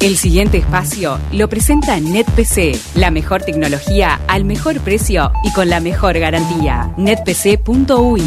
El 0.00 0.16
siguiente 0.16 0.56
espacio 0.56 1.18
lo 1.30 1.50
presenta 1.50 2.00
NetPC, 2.00 2.74
la 2.94 3.10
mejor 3.10 3.42
tecnología 3.42 4.18
al 4.28 4.46
mejor 4.46 4.80
precio 4.80 5.30
y 5.44 5.52
con 5.52 5.68
la 5.68 5.80
mejor 5.80 6.18
garantía. 6.18 6.90
netpc.uy. 6.96 8.22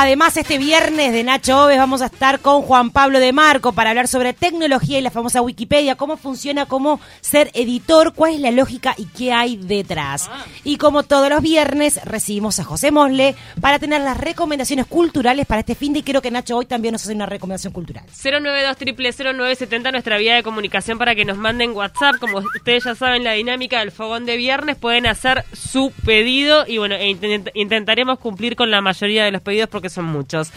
Además, 0.00 0.36
este 0.36 0.58
viernes 0.58 1.12
de 1.12 1.24
Nacho 1.24 1.64
Oves 1.64 1.76
vamos 1.76 2.02
a 2.02 2.06
estar 2.06 2.38
con 2.38 2.62
Juan 2.62 2.90
Pablo 2.90 3.18
de 3.18 3.32
Marco 3.32 3.72
para 3.72 3.90
hablar 3.90 4.06
sobre 4.06 4.32
tecnología 4.32 4.96
y 4.96 5.02
la 5.02 5.10
famosa 5.10 5.42
Wikipedia, 5.42 5.96
cómo 5.96 6.16
funciona, 6.16 6.66
cómo 6.66 7.00
ser 7.20 7.50
editor, 7.52 8.14
cuál 8.14 8.34
es 8.34 8.40
la 8.40 8.52
lógica 8.52 8.94
y 8.96 9.06
qué 9.06 9.32
hay 9.32 9.56
detrás. 9.56 10.30
Y 10.62 10.76
como 10.76 11.02
todos 11.02 11.28
los 11.30 11.42
viernes, 11.42 11.98
recibimos 12.04 12.60
a 12.60 12.64
José 12.64 12.92
Mosle 12.92 13.34
para 13.60 13.80
tener 13.80 14.00
las 14.02 14.16
recomendaciones 14.16 14.86
culturales 14.86 15.46
para 15.46 15.62
este 15.62 15.74
fin 15.74 15.92
de 15.92 15.98
y 15.98 16.02
creo 16.04 16.22
que 16.22 16.30
Nacho 16.30 16.56
hoy 16.58 16.66
también 16.66 16.92
nos 16.92 17.02
hace 17.02 17.14
una 17.14 17.26
recomendación 17.26 17.72
cultural. 17.72 18.04
092 18.22 19.90
nuestra 19.90 20.16
vía 20.16 20.36
de 20.36 20.44
comunicación 20.44 20.96
para 20.98 21.16
que 21.16 21.24
nos 21.24 21.38
manden 21.38 21.72
WhatsApp. 21.72 22.18
Como 22.20 22.38
ustedes 22.38 22.84
ya 22.84 22.94
saben, 22.94 23.24
la 23.24 23.32
dinámica 23.32 23.80
del 23.80 23.90
fogón 23.90 24.26
de 24.26 24.36
viernes 24.36 24.76
pueden 24.76 25.06
hacer 25.08 25.44
su 25.52 25.90
pedido 26.06 26.66
y 26.68 26.78
bueno, 26.78 26.94
e 26.94 27.08
intent- 27.10 27.50
intentaremos 27.54 28.20
cumplir 28.20 28.54
con 28.54 28.70
la 28.70 28.80
mayoría 28.80 29.24
de 29.24 29.32
los 29.32 29.42
pedidos 29.42 29.68
porque 29.68 29.87
son 29.88 30.06
muchos. 30.06 30.52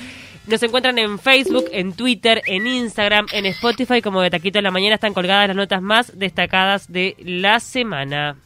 Nos 0.47 0.63
encuentran 0.63 0.97
en 0.97 1.19
Facebook, 1.19 1.65
en 1.71 1.93
Twitter, 1.93 2.41
en 2.45 2.65
Instagram, 2.65 3.27
en 3.31 3.45
Spotify, 3.45 4.01
como 4.01 4.21
de 4.21 4.29
Taquito 4.29 4.57
en 4.57 4.63
la 4.63 4.71
Mañana 4.71 4.95
están 4.95 5.13
colgadas 5.13 5.47
las 5.47 5.57
notas 5.57 5.81
más 5.81 6.17
destacadas 6.17 6.91
de 6.91 7.15
la 7.19 7.59
semana. 7.59 8.37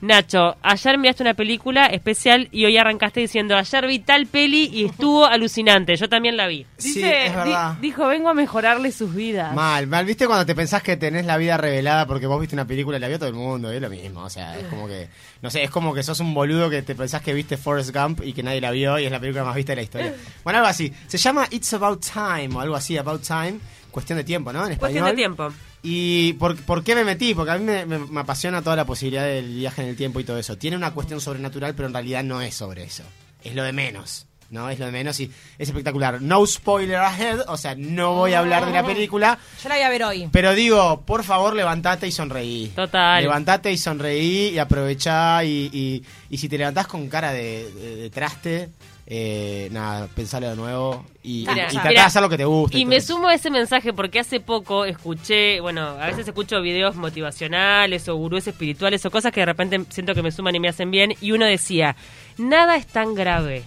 Nacho, 0.00 0.56
ayer 0.62 0.96
miraste 0.96 1.24
una 1.24 1.34
película 1.34 1.86
especial 1.86 2.48
y 2.52 2.64
hoy 2.64 2.76
arrancaste 2.78 3.18
diciendo, 3.18 3.56
ayer 3.56 3.86
vi 3.88 3.98
tal 3.98 4.26
peli 4.26 4.70
y 4.72 4.84
estuvo 4.84 5.26
alucinante. 5.26 5.96
Yo 5.96 6.08
también 6.08 6.36
la 6.36 6.46
vi. 6.46 6.64
Sí, 6.76 6.94
Dice- 6.94 7.26
es 7.26 7.34
verdad. 7.34 7.74
di- 7.74 7.88
dijo, 7.88 8.06
vengo 8.06 8.28
a 8.28 8.34
mejorarle 8.34 8.92
sus 8.92 9.12
vidas. 9.12 9.52
Mal, 9.54 9.88
mal. 9.88 10.04
¿Viste 10.04 10.26
cuando 10.28 10.46
te 10.46 10.54
pensás 10.54 10.84
que 10.84 10.96
tenés 10.96 11.26
la 11.26 11.36
vida 11.36 11.56
revelada 11.56 12.06
porque 12.06 12.28
vos 12.28 12.40
viste 12.40 12.54
una 12.54 12.64
película 12.66 12.96
y 12.96 13.00
la 13.00 13.08
vio 13.08 13.18
todo 13.18 13.28
el 13.28 13.34
mundo? 13.34 13.72
Es 13.72 13.82
lo 13.82 13.90
mismo, 13.90 14.22
o 14.22 14.30
sea, 14.30 14.56
es 14.56 14.66
como 14.66 14.86
que, 14.86 15.08
no 15.42 15.50
sé, 15.50 15.64
es 15.64 15.70
como 15.70 15.92
que 15.92 16.04
sos 16.04 16.20
un 16.20 16.32
boludo 16.32 16.70
que 16.70 16.82
te 16.82 16.94
pensás 16.94 17.20
que 17.20 17.34
viste 17.34 17.56
Forrest 17.56 17.92
Gump 17.92 18.20
y 18.24 18.32
que 18.32 18.44
nadie 18.44 18.60
la 18.60 18.70
vio 18.70 18.98
y 19.00 19.04
es 19.06 19.10
la 19.10 19.18
película 19.18 19.42
más 19.44 19.56
vista 19.56 19.72
de 19.72 19.76
la 19.76 19.82
historia. 19.82 20.14
Bueno, 20.44 20.60
algo 20.60 20.68
así. 20.68 20.92
Se 21.08 21.18
llama 21.18 21.46
It's 21.50 21.72
About 21.74 22.04
Time 22.04 22.50
o 22.54 22.60
algo 22.60 22.76
así, 22.76 22.96
About 22.96 23.22
Time. 23.26 23.58
Cuestión 23.90 24.16
de 24.18 24.24
tiempo, 24.24 24.52
¿no? 24.52 24.64
En 24.64 24.72
español. 24.72 24.78
Cuestión 25.02 25.06
de 25.06 25.14
tiempo. 25.14 25.52
¿Y 25.82 26.32
por, 26.34 26.56
por 26.62 26.82
qué 26.82 26.94
me 26.94 27.04
metí? 27.04 27.34
Porque 27.34 27.52
a 27.52 27.58
mí 27.58 27.64
me, 27.64 27.86
me- 27.86 27.98
me 27.98 28.20
apasiona 28.20 28.62
toda 28.62 28.76
la 28.76 28.84
posibilidad 28.84 29.24
del 29.24 29.54
viaje 29.56 29.82
en 29.82 29.88
el 29.88 29.96
tiempo 29.96 30.18
y 30.20 30.24
todo 30.24 30.38
eso. 30.38 30.56
Tiene 30.58 30.76
una 30.76 30.92
cuestión 30.92 31.20
sobrenatural, 31.20 31.74
pero 31.74 31.86
en 31.88 31.94
realidad 31.94 32.24
no 32.24 32.40
es 32.40 32.54
sobre 32.54 32.84
eso. 32.84 33.04
Es 33.44 33.54
lo 33.54 33.62
de 33.62 33.72
menos. 33.72 34.24
¿No? 34.50 34.70
Es 34.70 34.78
lo 34.78 34.86
de 34.86 34.92
menos 34.92 35.20
y 35.20 35.24
es 35.58 35.68
espectacular. 35.68 36.22
No 36.22 36.46
spoiler 36.46 36.96
ahead, 36.96 37.40
o 37.48 37.58
sea, 37.58 37.74
no 37.76 38.14
voy 38.14 38.32
a 38.32 38.38
hablar 38.38 38.64
de 38.64 38.72
la 38.72 38.82
película. 38.82 39.38
Yo 39.62 39.68
la 39.68 39.74
voy 39.74 39.84
a 39.84 39.90
ver 39.90 40.04
hoy. 40.04 40.28
Pero 40.32 40.54
digo, 40.54 41.02
por 41.02 41.22
favor, 41.22 41.54
levantate 41.54 42.06
y 42.08 42.12
sonreí. 42.12 42.72
Total. 42.74 43.22
Levantate 43.22 43.70
y 43.70 43.76
sonreí 43.76 44.48
y 44.54 44.58
aprovechá. 44.58 45.44
Y, 45.44 45.68
y, 45.70 46.02
y 46.30 46.38
si 46.38 46.48
te 46.48 46.56
levantás 46.56 46.86
con 46.86 47.10
cara 47.10 47.30
de, 47.32 47.70
de- 47.74 47.96
de 47.96 48.08
traste, 48.10 48.70
eh, 49.10 49.70
nada, 49.72 50.06
pensalo 50.08 50.50
de 50.50 50.56
nuevo. 50.56 51.02
Y, 51.22 51.44
tratá 51.44 51.88
de 51.88 51.98
hacer 51.98 52.20
lo 52.20 52.28
que 52.28 52.36
te 52.36 52.44
gusta. 52.44 52.76
Y 52.76 52.84
me 52.84 53.00
sumo 53.00 53.28
a 53.28 53.34
ese 53.34 53.50
mensaje 53.50 53.94
porque 53.94 54.20
hace 54.20 54.38
poco 54.38 54.84
escuché, 54.84 55.60
bueno, 55.60 55.80
a 55.80 56.06
veces 56.08 56.28
escucho 56.28 56.60
videos 56.60 56.94
motivacionales 56.94 58.06
o 58.10 58.16
gurús 58.16 58.46
espirituales 58.46 59.06
o 59.06 59.10
cosas 59.10 59.32
que 59.32 59.40
de 59.40 59.46
repente 59.46 59.80
siento 59.88 60.14
que 60.14 60.22
me 60.22 60.30
suman 60.30 60.56
y 60.56 60.60
me 60.60 60.68
hacen 60.68 60.90
bien 60.90 61.14
y 61.22 61.32
uno 61.32 61.46
decía, 61.46 61.96
nada 62.36 62.76
es 62.76 62.86
tan 62.86 63.14
grave. 63.14 63.62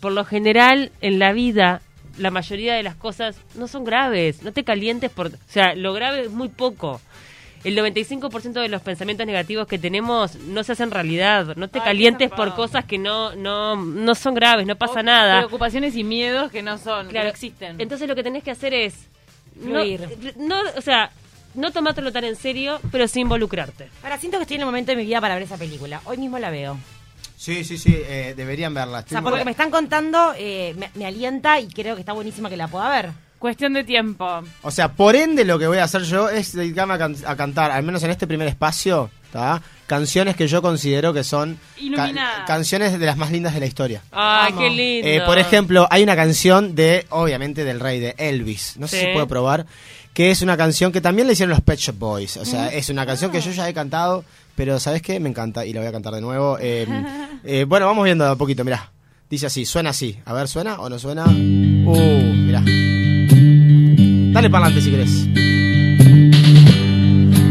Por 0.00 0.10
lo 0.10 0.24
general, 0.24 0.90
en 1.00 1.20
la 1.20 1.32
vida, 1.32 1.80
la 2.16 2.32
mayoría 2.32 2.74
de 2.74 2.82
las 2.82 2.96
cosas 2.96 3.36
no 3.54 3.68
son 3.68 3.84
graves. 3.84 4.42
No 4.42 4.52
te 4.52 4.64
calientes 4.64 5.12
por... 5.12 5.28
O 5.28 5.30
sea, 5.46 5.76
lo 5.76 5.92
grave 5.92 6.22
es 6.22 6.30
muy 6.32 6.48
poco. 6.48 7.00
El 7.64 7.76
95% 7.76 8.52
de 8.52 8.68
los 8.68 8.82
pensamientos 8.82 9.26
negativos 9.26 9.66
que 9.66 9.78
tenemos 9.78 10.36
no 10.36 10.62
se 10.64 10.72
hacen 10.72 10.90
realidad. 10.90 11.56
No 11.56 11.68
te 11.68 11.80
Ay, 11.80 11.84
calientes 11.86 12.30
por 12.30 12.54
cosas 12.54 12.84
que 12.84 12.98
no, 12.98 13.34
no, 13.34 13.76
no 13.76 14.14
son 14.14 14.34
graves, 14.34 14.66
no 14.66 14.76
pasa 14.76 15.00
O 15.00 15.02
nada. 15.02 15.38
Preocupaciones 15.38 15.96
y 15.96 16.04
miedos 16.04 16.50
que 16.50 16.62
no 16.62 16.78
son, 16.78 17.06
que 17.06 17.12
Claro, 17.12 17.26
no 17.26 17.30
existen. 17.30 17.80
Entonces 17.80 18.08
lo 18.08 18.14
que 18.14 18.22
tenés 18.22 18.42
que 18.42 18.50
hacer 18.50 18.74
es 18.74 19.08
no, 19.56 19.82
no, 20.36 20.56
o 20.76 20.80
sea, 20.80 21.10
no 21.54 21.72
tomártelo 21.72 22.12
tan 22.12 22.24
en 22.24 22.36
serio, 22.36 22.80
pero 22.92 23.08
sí 23.08 23.20
involucrarte. 23.20 23.88
Ahora 24.02 24.18
siento 24.18 24.38
que 24.38 24.42
estoy 24.42 24.56
en 24.56 24.62
el 24.62 24.66
momento 24.66 24.92
de 24.92 24.96
mi 24.96 25.04
vida 25.04 25.20
para 25.20 25.34
ver 25.34 25.42
esa 25.42 25.56
película. 25.56 26.00
Hoy 26.04 26.16
mismo 26.18 26.38
la 26.38 26.50
veo. 26.50 26.78
Sí, 27.36 27.64
sí, 27.64 27.78
sí, 27.78 27.94
eh, 27.96 28.34
deberían 28.36 28.74
verla. 28.74 29.04
O 29.06 29.08
sea, 29.08 29.22
por 29.22 29.32
lo 29.32 29.38
que 29.38 29.44
me 29.44 29.52
están 29.52 29.70
contando, 29.70 30.34
eh, 30.36 30.74
me, 30.76 30.90
me 30.94 31.06
alienta 31.06 31.60
y 31.60 31.68
creo 31.68 31.94
que 31.94 32.00
está 32.00 32.12
buenísima 32.12 32.50
que 32.50 32.56
la 32.56 32.68
pueda 32.68 32.88
ver. 32.90 33.10
Cuestión 33.38 33.72
de 33.74 33.84
tiempo. 33.84 34.26
O 34.62 34.70
sea, 34.70 34.92
por 34.92 35.14
ende 35.14 35.44
lo 35.44 35.58
que 35.58 35.66
voy 35.68 35.78
a 35.78 35.84
hacer 35.84 36.02
yo 36.02 36.28
es 36.28 36.52
dedicarme 36.52 36.94
a, 36.94 36.98
can- 36.98 37.16
a 37.26 37.36
cantar, 37.36 37.70
al 37.70 37.82
menos 37.84 38.02
en 38.02 38.10
este 38.10 38.26
primer 38.26 38.48
espacio, 38.48 39.10
¿tá? 39.32 39.62
canciones 39.86 40.34
que 40.36 40.48
yo 40.48 40.60
considero 40.60 41.14
que 41.14 41.22
son 41.24 41.56
ca- 41.94 42.44
canciones 42.46 42.98
de 42.98 43.06
las 43.06 43.16
más 43.16 43.30
lindas 43.30 43.54
de 43.54 43.60
la 43.60 43.66
historia. 43.66 44.02
Ay, 44.10 44.52
Vamos. 44.52 44.64
qué 44.64 44.70
lindo. 44.70 45.08
Eh, 45.08 45.20
por 45.24 45.38
ejemplo, 45.38 45.86
hay 45.90 46.02
una 46.02 46.16
canción 46.16 46.74
de, 46.74 47.06
obviamente, 47.10 47.64
del 47.64 47.78
rey 47.80 48.00
de 48.00 48.14
Elvis, 48.18 48.74
no 48.76 48.88
sé 48.88 49.00
si 49.00 49.06
puede 49.12 49.26
probar, 49.26 49.66
que 50.12 50.30
es 50.32 50.42
una 50.42 50.56
canción 50.56 50.90
que 50.90 51.00
también 51.00 51.26
le 51.28 51.34
hicieron 51.34 51.50
los 51.50 51.60
Pet 51.60 51.78
Shop 51.78 51.96
Boys. 51.96 52.36
O 52.38 52.44
sea, 52.44 52.68
es 52.72 52.88
una 52.90 53.06
canción 53.06 53.30
que 53.30 53.40
yo 53.40 53.52
ya 53.52 53.68
he 53.68 53.72
cantado, 53.72 54.24
pero 54.56 54.80
¿sabes 54.80 55.00
qué? 55.00 55.20
Me 55.20 55.28
encanta 55.28 55.64
y 55.64 55.72
la 55.72 55.78
voy 55.80 55.88
a 55.88 55.92
cantar 55.92 56.12
de 56.14 56.20
nuevo. 56.20 56.58
Eh, 56.60 56.86
eh, 57.44 57.64
bueno, 57.68 57.86
vamos 57.86 58.04
viendo 58.04 58.24
de 58.24 58.32
a 58.32 58.34
poquito, 58.34 58.64
mirá. 58.64 58.90
Dice 59.30 59.46
así, 59.46 59.64
suena 59.64 59.90
así. 59.90 60.18
A 60.24 60.32
ver, 60.32 60.48
¿suena 60.48 60.80
o 60.80 60.88
no 60.88 60.98
suena? 60.98 61.24
Uh, 61.26 61.30
mirá. 62.34 62.62
Dale 64.38 64.50
para 64.50 64.66
adelante 64.66 64.84
si 64.84 64.90
querés. 64.92 65.26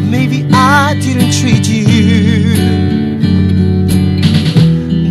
Maybe 0.09 0.45
I 0.53 0.95
didn't 1.01 1.33
treat 1.33 1.67
you 1.67 2.55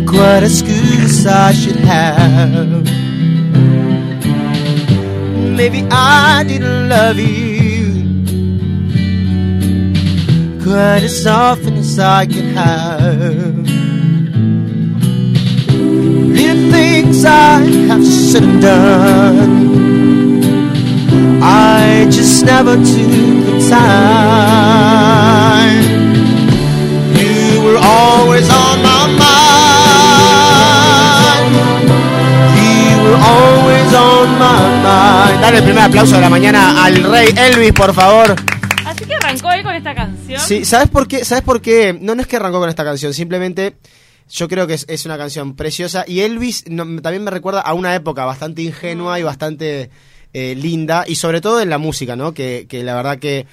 quite 0.07 0.43
as 0.43 0.63
good 0.63 1.03
as 1.05 1.27
I 1.27 1.53
should 1.53 1.79
have. 1.81 2.83
Maybe 5.55 5.85
I 5.91 6.43
didn't 6.47 6.89
love 6.89 7.19
you 7.19 7.93
quite 10.63 11.03
as 11.03 11.27
often 11.27 11.77
as 11.77 11.99
I 11.99 12.25
could 12.25 12.55
have. 12.55 13.67
The 16.33 16.71
things 16.71 17.23
I 17.23 17.59
have 17.87 18.03
said 18.03 18.41
and 18.41 18.61
done, 18.63 20.16
I 21.49 22.05
just 22.11 22.43
never 22.43 22.75
took 22.75 22.85
the 23.47 23.69
time. 23.69 24.97
You 27.15 27.63
were 27.63 27.79
always 27.79 28.49
on 28.49 28.83
my 28.83 29.07
mind. 29.15 29.47
You 32.59 32.99
were 33.01 33.15
always 33.15 33.93
on 33.95 34.27
my 34.37 34.59
mind. 34.83 35.41
Dale 35.41 35.57
el 35.59 35.63
primer 35.63 35.83
aplauso 35.83 36.15
de 36.15 36.21
la 36.21 36.29
mañana 36.29 36.83
al 36.83 37.01
rey 37.01 37.33
Elvis, 37.37 37.71
por 37.71 37.93
favor. 37.93 38.35
Así 38.85 39.05
que 39.05 39.15
arrancó 39.15 39.49
él 39.53 39.63
con 39.63 39.73
esta 39.73 39.95
canción. 39.95 40.41
Sí, 40.41 40.65
¿sabes 40.65 40.89
por 40.89 41.07
qué? 41.07 41.23
¿Sabes 41.23 41.45
por 41.45 41.61
qué? 41.61 41.97
No, 41.97 42.13
no 42.13 42.21
es 42.21 42.27
que 42.27 42.35
arrancó 42.35 42.59
con 42.59 42.67
esta 42.67 42.83
canción, 42.83 43.13
simplemente 43.13 43.77
yo 44.29 44.49
creo 44.49 44.67
que 44.67 44.73
es, 44.73 44.85
es 44.89 45.05
una 45.05 45.17
canción 45.17 45.55
preciosa 45.55 46.03
y 46.05 46.19
Elvis 46.19 46.65
no, 46.67 46.83
también 47.01 47.23
me 47.23 47.31
recuerda 47.31 47.61
a 47.61 47.73
una 47.73 47.95
época 47.95 48.25
bastante 48.25 48.61
ingenua 48.63 49.17
y 49.17 49.23
bastante 49.23 49.89
linda 50.55 51.03
y 51.07 51.15
sobre 51.15 51.41
todo 51.41 51.61
en 51.61 51.69
la 51.69 51.77
música, 51.77 52.15
¿no? 52.15 52.33
Que, 52.33 52.65
que 52.69 52.83
la 52.83 52.95
verdad 52.95 53.19
que 53.19 53.45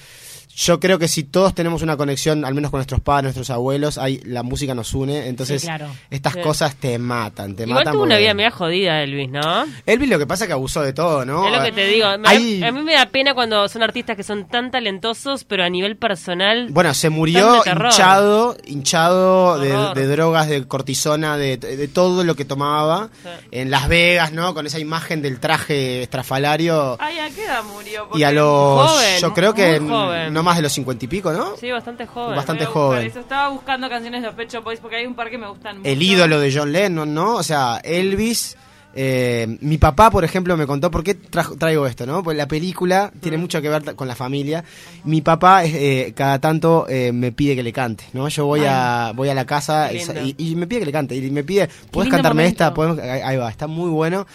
yo 0.57 0.81
creo 0.81 0.99
que 0.99 1.09
si 1.09 1.25
todos 1.25 1.55
tenemos 1.55 1.83
una 1.83 1.97
conexión, 1.97 2.45
al 2.45 2.55
menos 2.55 2.71
con 2.71 2.79
nuestros 2.79 3.01
padres, 3.01 3.25
nuestros 3.25 3.51
abuelos, 3.51 3.99
hay, 3.99 4.21
la 4.25 4.43
música 4.43 4.75
nos 4.75 4.95
une, 4.95 5.27
entonces 5.29 5.63
Sí, 5.63 5.67
claro. 5.67 5.87
estas 6.11 6.35
Sí. 6.35 6.41
cosas 6.41 6.77
te 6.77 6.99
matan, 6.99 7.57
te 7.57 7.65
Igual 7.65 7.81
matan. 7.81 7.93
tuvo 7.95 8.03
una 8.05 8.15
porque- 8.15 8.23
vida 8.23 8.35
media 8.35 8.51
jodida, 8.51 9.03
Elvis, 9.03 9.31
¿no? 9.31 9.65
Elvis 9.87 10.09
lo 10.09 10.19
que 10.19 10.27
pasa 10.27 10.45
es 10.45 10.49
que 10.49 10.53
abusó 10.55 10.83
de 10.83 10.93
todo, 10.93 11.25
¿no? 11.25 11.47
es 11.47 11.53
lo 11.57 11.63
que 11.65 11.73
te 11.73 11.87
digo. 11.87 12.07
Hay- 12.25 12.63
A 12.63 12.71
mí 12.73 12.83
me 12.83 12.95
da 12.95 13.07
pena 13.07 13.35
cuando 13.35 13.67
son 13.69 13.83
artistas 13.83 14.17
que 14.17 14.23
son 14.23 14.47
tan 14.47 14.71
talentosos, 14.71 15.45
pero 15.45 15.65
a 15.65 15.69
nivel 15.71 15.97
personal... 15.97 16.69
Bueno, 16.71 16.95
se 16.95 17.11
murió 17.11 17.63
hinchado, 17.67 18.57
hinchado 18.67 19.59
de, 19.59 20.07
drogas, 20.07 20.49
de 20.49 20.67
cortisona, 20.67 21.37
de, 21.37 21.57
de 21.57 21.89
todo 21.89 22.23
lo 22.25 22.37
que 22.37 22.45
tomaba 22.45 23.09
Sí. 23.23 23.29
en 23.51 23.71
Las 23.71 23.89
Vegas, 23.89 24.33
¿no? 24.33 24.55
Con 24.55 24.67
esa 24.67 24.79
imagen 24.79 25.23
del 25.23 25.41
traje 25.41 26.03
estrafalario. 26.03 26.97
Ay, 27.01 27.19
¿a 27.19 27.31
qué 27.31 27.45
edad 27.45 27.63
murió? 27.65 28.09
Y 28.15 28.23
a 28.23 28.29
Porque- 28.29 28.35
los, 28.35 28.91
joven, 28.91 29.21
yo 29.21 29.35
creo 29.35 29.55
que 29.55 29.81
muy 29.81 29.91
joven. 29.91 30.33
no 30.33 30.43
más 30.45 30.57
de 30.57 30.63
los 30.63 30.73
cincuenta 30.73 31.05
y 31.05 31.09
pico, 31.09 31.33
¿no? 31.33 31.57
Sí, 31.57 31.71
bastante 31.71 32.07
joven. 32.07 32.37
Bastante 32.37 32.67
joven. 32.67 33.07
eso. 33.07 33.21
Estaba 33.21 33.49
buscando 33.49 33.89
canciones 33.89 34.21
de 34.23 34.27
los 34.29 34.37
Pet 34.37 34.51
Shop 34.53 34.63
Boys 34.63 34.79
porque 34.81 34.97
hay 34.97 35.07
un 35.07 35.15
par 35.15 35.31
que 35.31 35.39
me 35.39 35.49
gustan 35.49 35.79
mucho. 35.79 35.89
El 35.91 36.03
ídolo 36.03 36.39
de 36.39 36.53
John 36.55 36.71
Lennon, 36.73 37.13
¿no? 37.13 37.35
O 37.37 37.43
sea, 37.43 37.81
Elvis 37.83 38.57
Eh, 38.97 39.59
mi 39.61 39.77
papá, 39.77 40.09
por 40.09 40.23
ejemplo, 40.23 40.57
me 40.57 40.69
contó, 40.69 40.89
¿por 40.89 41.03
qué 41.03 41.15
trajo- 41.17 41.57
traigo 41.59 41.85
esto? 41.85 42.07
no 42.07 42.23
Pues 42.23 42.37
la 42.37 42.47
película 42.47 43.11
tiene 43.21 43.37
mucho 43.39 43.61
que 43.61 43.69
ver 43.69 43.97
con 43.97 44.07
la 44.07 44.15
familia. 44.15 44.63
Mi 45.03 45.21
papá 45.21 45.65
eh, 45.65 46.13
cada 46.15 46.39
tanto 46.39 46.87
eh, 46.89 47.11
me 47.11 47.33
pide 47.33 47.57
que 47.57 47.65
le 47.65 47.73
cante, 47.73 48.05
¿no? 48.13 48.29
Yo 48.29 48.47
voy 48.47 48.61
a 48.65 49.11
voy 49.17 49.29
a 49.31 49.35
la 49.35 49.45
casa 49.47 49.91
y, 49.93 50.55
me 50.55 50.69
pide 50.69 50.79
que 50.79 50.87
le 50.87 50.93
cante. 50.93 51.17
Y 51.17 51.29
me 51.33 51.43
pide, 51.43 51.69
¿puedes 51.91 52.09
cantarme 52.09 52.43
momento. 52.45 52.63
esta? 52.63 52.73
¿Podemos- 52.73 53.01
Ahí 53.01 53.21
ahí 53.21 53.37
va, 53.37 53.51
está 53.51 53.67
muy 53.67 53.91
bueno. 53.91 54.29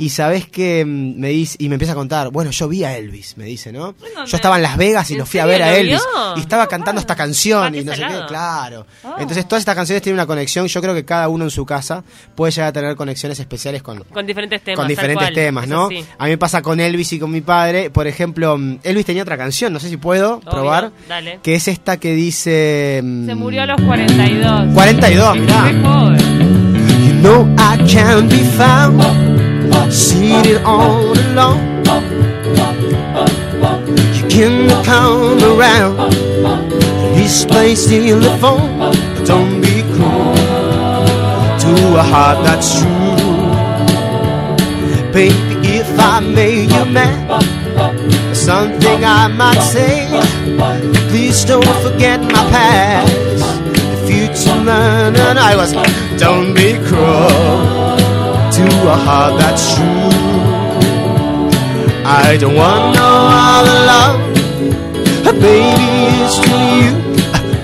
Y 0.00 0.08
sabes 0.08 0.46
que 0.48 0.84
mm, 0.84 1.20
me 1.20 1.28
dice, 1.28 1.56
y 1.60 1.68
me 1.68 1.74
empieza 1.76 1.92
a 1.92 1.94
contar, 1.94 2.30
bueno, 2.30 2.50
yo 2.50 2.66
vi 2.68 2.82
a 2.84 2.96
Elvis, 2.96 3.36
me 3.36 3.44
dice, 3.44 3.70
¿no? 3.70 3.94
Yo 4.26 4.36
estaba 4.36 4.56
en 4.56 4.62
Las 4.62 4.76
Vegas 4.78 5.10
y 5.10 5.14
¿En 5.14 5.18
lo 5.20 5.26
fui 5.26 5.38
a 5.40 5.46
ver 5.46 5.62
a 5.62 5.76
Elvis. 5.76 6.00
vio? 6.14 6.36
Y 6.36 6.40
estaba 6.40 6.66
cantando 6.66 7.00
esta 7.00 7.14
canción 7.14 7.72
Ah, 7.74 7.76
y 7.76 7.84
no 7.84 7.94
sé 7.94 8.00
qué, 8.00 8.18
claro. 8.26 8.86
Entonces 9.18 9.46
todas 9.46 9.60
estas 9.60 9.74
canciones 9.76 10.02
tienen 10.02 10.16
una 10.16 10.26
conexión. 10.26 10.66
Yo 10.66 10.80
creo 10.80 10.94
que 10.94 11.04
cada 11.04 11.28
uno 11.28 11.44
en 11.44 11.50
su 11.50 11.64
casa 11.66 12.02
puede 12.34 12.50
llegar 12.52 12.68
a 12.70 12.72
tener 12.72 12.96
conexiones 12.96 13.38
especiales 13.40 13.82
con, 13.82 14.02
Con 14.04 14.26
diferentes 14.26 14.62
temas. 14.62 14.78
con 14.78 14.88
diferentes 14.88 15.32
temas, 15.34 15.68
¿no? 15.68 15.88
sí. 15.90 16.04
A 16.18 16.24
mí 16.24 16.30
me 16.30 16.38
pasa 16.38 16.62
con 16.62 16.80
Elvis 16.80 17.12
y 17.12 17.18
con 17.18 17.30
mi 17.30 17.42
padre. 17.42 17.90
Por 17.90 18.06
ejemplo, 18.06 18.56
mm, 18.56 18.78
Elvis 18.82 19.04
tenía 19.06 19.22
otra 19.22 19.36
canción, 19.36 19.72
no 19.72 19.80
sé 19.80 19.88
si 19.90 19.98
puedo 19.98 20.40
probar. 20.40 20.92
dale. 21.08 21.40
Que 21.42 21.54
es 21.56 21.68
esta 21.68 21.98
que 21.98 22.14
dice. 22.14 23.00
mm, 23.04 23.26
Se 23.26 23.34
murió 23.34 23.62
a 23.62 23.66
los 23.66 23.80
42. 23.82 24.74
42, 24.74 25.36
mirá. 25.36 25.72
Know 27.22 27.46
I 27.58 27.76
can 27.86 28.28
be 28.30 28.38
found 28.56 29.29
seated 29.90 30.62
all 30.62 31.12
alone. 31.18 31.84
You 34.14 34.28
can 34.28 34.84
come 34.84 35.38
around 35.42 36.12
this 37.14 37.44
place 37.44 37.90
in 37.90 38.20
the 38.20 38.36
phone. 38.38 38.78
Don't 39.24 39.60
be 39.60 39.82
cruel 39.94 40.34
to 41.62 41.72
a 41.98 42.02
heart 42.02 42.44
that's 42.44 42.78
true. 42.78 42.90
Baby, 45.12 45.34
if 45.78 45.98
I 45.98 46.20
made 46.20 46.70
you 46.70 46.84
mad, 46.84 47.42
something 48.34 49.04
I 49.04 49.26
might 49.26 49.60
say. 49.60 50.06
Please 51.08 51.44
don't 51.44 51.76
forget 51.82 52.20
my 52.20 52.44
past. 52.54 53.12
The 53.74 54.06
future 54.06 54.50
and 54.50 55.38
I 55.38 55.56
was. 55.56 55.72
Don't 56.20 56.54
be 56.54 56.74
cruel 56.86 58.09
to 58.68 58.88
a 58.90 58.96
heart 58.96 59.38
that's 59.38 59.74
true. 59.74 59.84
I 62.04 62.36
don't 62.38 62.54
want 62.56 62.94
no 62.96 63.10
other 63.30 63.78
love. 63.86 64.20
Baby, 65.40 65.62
it's 66.24 66.36
to 66.40 66.50
you. 66.50 66.90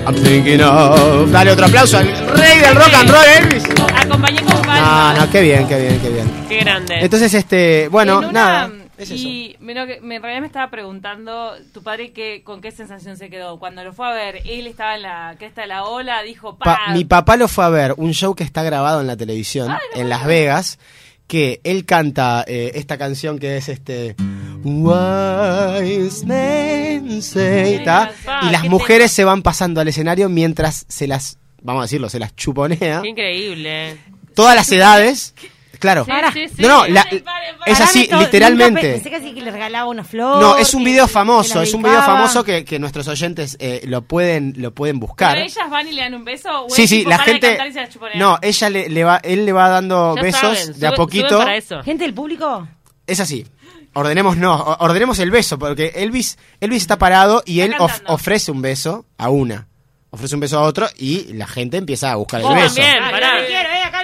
I'm 0.07 0.15
thinking 0.15 0.61
of. 0.61 1.31
Dale 1.31 1.51
otro 1.51 1.65
aplauso 1.65 1.97
al 1.97 2.07
rey 2.07 2.59
del 2.61 2.75
rock 2.75 2.93
and 2.93 3.09
roll, 3.09 3.25
Elvis. 3.37 3.63
Acompañé 3.95 4.39
con 4.41 4.55
No, 4.55 4.61
palmas. 4.61 5.17
no, 5.19 5.29
qué 5.31 5.41
bien, 5.41 5.67
qué 5.67 5.77
bien, 5.79 5.99
qué 6.01 6.09
bien. 6.09 6.31
Qué 6.47 6.57
grande. 6.59 6.95
Entonces, 7.01 7.33
este, 7.33 7.87
bueno, 7.89 8.19
En 8.23 8.29
una- 8.29 8.31
nada. 8.31 8.69
Es 8.97 9.11
eso. 9.11 9.27
y 9.27 9.55
me, 9.59 9.73
lo 9.75 9.85
que- 9.85 10.01
me- 10.01 10.15
en 10.15 10.21
realidad 10.21 10.41
me 10.41 10.47
estaba 10.47 10.69
preguntando, 10.71 11.53
tu 11.73 11.83
padre 11.83 12.11
qué, 12.13 12.41
con 12.43 12.61
qué 12.61 12.71
sensación 12.71 13.15
se 13.17 13.29
quedó. 13.29 13.59
Cuando 13.59 13.83
lo 13.83 13.93
fue 13.93 14.07
a 14.07 14.11
ver, 14.13 14.41
él 14.45 14.65
estaba 14.67 14.95
en 14.95 15.03
la 15.03 15.35
cresta 15.37 15.61
de 15.61 15.67
la 15.67 15.83
ola, 15.83 16.21
dijo, 16.23 16.57
Pa- 16.57 16.79
mi 16.93 17.05
papá 17.05 17.37
lo 17.37 17.47
fue 17.47 17.63
a 17.65 17.69
ver, 17.69 17.93
un 17.97 18.13
show 18.13 18.33
que 18.35 18.43
está 18.43 18.63
grabado 18.63 18.99
en 19.01 19.07
la 19.07 19.15
televisión, 19.17 19.67
no 19.67 19.77
en 19.93 20.09
Las 20.09 20.25
Vegas, 20.25 20.79
que 21.27 21.59
él 21.63 21.85
canta 21.85 22.43
eh, 22.47 22.71
esta 22.75 22.97
canción 22.97 23.37
que 23.37 23.57
es 23.57 23.69
este 23.69 24.15
Wise 24.63 26.25
men 26.25 27.21
say, 27.21 27.83
¿tá? 27.83 28.11
Ah, 28.25 28.45
y 28.47 28.51
las 28.51 28.63
mujeres 28.65 29.11
se 29.11 29.23
van 29.23 29.41
pasando 29.41 29.81
al 29.81 29.87
escenario 29.87 30.29
mientras 30.29 30.85
se 30.87 31.07
las, 31.07 31.37
vamos 31.61 31.81
a 31.81 31.83
decirlo, 31.85 32.09
se 32.09 32.19
las 32.19 32.35
chuponea. 32.35 33.01
Qué 33.01 33.09
increíble. 33.09 33.97
Todas 34.33 34.55
las 34.55 34.71
edades, 34.71 35.33
claro. 35.77 36.05
Sí, 36.05 36.11
sí, 36.33 36.47
sí. 36.57 36.61
No, 36.61 36.67
no, 36.67 36.87
la- 36.87 37.03
Paren, 37.03 37.23
paren, 37.23 37.55
es 37.65 37.79
así, 37.81 38.09
literalmente. 38.19 38.93
Pensé 38.93 39.09
que 39.09 39.19
sí 39.21 39.33
que 39.33 39.41
le 39.41 39.51
regalaba 39.51 39.89
una 39.89 40.03
flor. 40.03 40.41
No, 40.41 40.57
es 40.57 40.73
un 40.73 40.83
que- 40.83 40.91
video 40.91 41.07
que 41.07 41.13
famoso, 41.13 41.55
la 41.59 41.63
es 41.63 41.73
un 41.73 41.81
video 41.81 41.93
dedicaba. 41.97 42.17
famoso 42.17 42.43
que, 42.43 42.63
que 42.65 42.79
nuestros 42.79 43.07
oyentes 43.07 43.57
eh, 43.59 43.81
lo 43.85 44.01
pueden 44.03 44.53
lo 44.57 44.73
pueden 44.73 44.99
buscar. 44.99 45.33
¿Pero 45.33 45.45
ellas 45.45 45.69
van 45.69 45.87
y 45.87 45.91
le 45.93 46.01
dan 46.01 46.13
un 46.15 46.25
beso? 46.25 46.65
¿O 46.65 46.69
Sí, 46.69 46.83
es 46.83 46.89
sí, 46.89 46.97
tipo, 46.99 47.09
la 47.09 47.17
para 47.17 47.25
de 47.25 47.31
gente. 47.33 47.47
cantar 47.49 47.67
y 47.67 47.73
se 47.73 47.79
la 47.81 47.89
chuponean? 47.89 48.19
No, 48.19 48.39
ella 48.41 48.69
le, 48.69 48.89
le 48.89 49.03
va, 49.03 49.17
él 49.23 49.45
le 49.45 49.53
va 49.53 49.69
dando 49.69 50.15
Ya 50.15 50.21
besos 50.21 50.41
saben, 50.59 50.79
de 50.79 50.87
a 50.87 50.89
sube- 50.91 50.95
poquito. 50.97 51.37
para 51.37 51.55
eso. 51.55 51.83
Gente 51.83 52.03
del 52.03 52.13
público. 52.13 52.67
Es 53.05 53.19
así. 53.19 53.45
Ordenemos 53.93 54.37
no, 54.37 54.53
o- 54.55 54.77
ordenemos 54.83 55.17
el 55.19 55.31
beso, 55.31 55.57
porque 55.57 55.91
Elvis, 55.95 56.37
Elvis 56.59 56.83
está 56.83 56.97
parado 56.99 57.41
y 57.45 57.61
Está 57.61 57.75
él 57.75 57.81
of- 57.81 57.91
cantando. 57.91 58.13
ofrece 58.13 58.51
un 58.51 58.61
beso 58.61 59.05
a 59.17 59.29
una. 59.29 59.67
Ofrece 60.09 60.35
un 60.35 60.41
beso 60.41 60.57
a 60.59 60.61
otro 60.61 60.87
y 60.97 61.33
la 61.33 61.47
gente 61.47 61.77
empieza 61.77 62.11
a 62.11 62.15
buscar 62.15 62.39
el 62.39 62.45
Vos 62.47 62.55
beso. 62.55 62.75
también, 62.75 62.95
Ah, 63.03 63.11
pará. 63.11 63.41
yo 63.41 63.45
te 63.47 63.56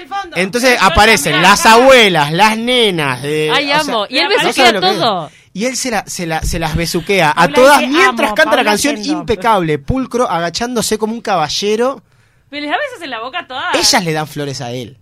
fondo. 0.08 0.36
Entonces 0.38 0.78
aparecen 0.82 1.42
las 1.42 1.66
abuelas, 1.66 2.32
las 2.32 2.58
nenas. 2.58 3.22
eh, 3.24 3.52
Ay, 3.54 3.72
amo. 3.72 4.06
Y 4.10 4.18
el 4.18 4.24
no 4.24 4.30
beso 4.30 4.44
¿no 4.48 4.54
queda 4.54 4.66
sabe 4.66 4.74
lo 4.74 4.82
que 4.82 4.88
es? 4.92 4.98
todo. 5.00 5.32
Y 5.56 5.66
él 5.66 5.76
se, 5.78 5.92
la, 5.92 6.04
se, 6.08 6.26
la- 6.26 6.42
se 6.42 6.58
las 6.60 6.76
besuquea 6.76 7.32
a 7.36 7.48
todas 7.48 7.82
mientras 7.88 8.34
canta 8.34 8.56
la 8.56 8.64
canción 8.64 8.98
impecable, 9.04 9.78
pulcro, 9.80 10.30
agachándose 10.30 10.98
como 10.98 11.14
un 11.14 11.22
caballero. 11.22 12.02
¿Pero 12.50 12.62
les 12.62 12.72
da 12.72 12.78
besos 12.78 13.04
en 13.04 13.10
la 13.10 13.20
boca 13.22 13.40
a 13.40 13.48
todas? 13.48 13.76
Ellas 13.76 14.04
le 14.04 14.14
dan 14.14 14.28
flores 14.28 14.62
a 14.62 14.72
él. 14.72 14.98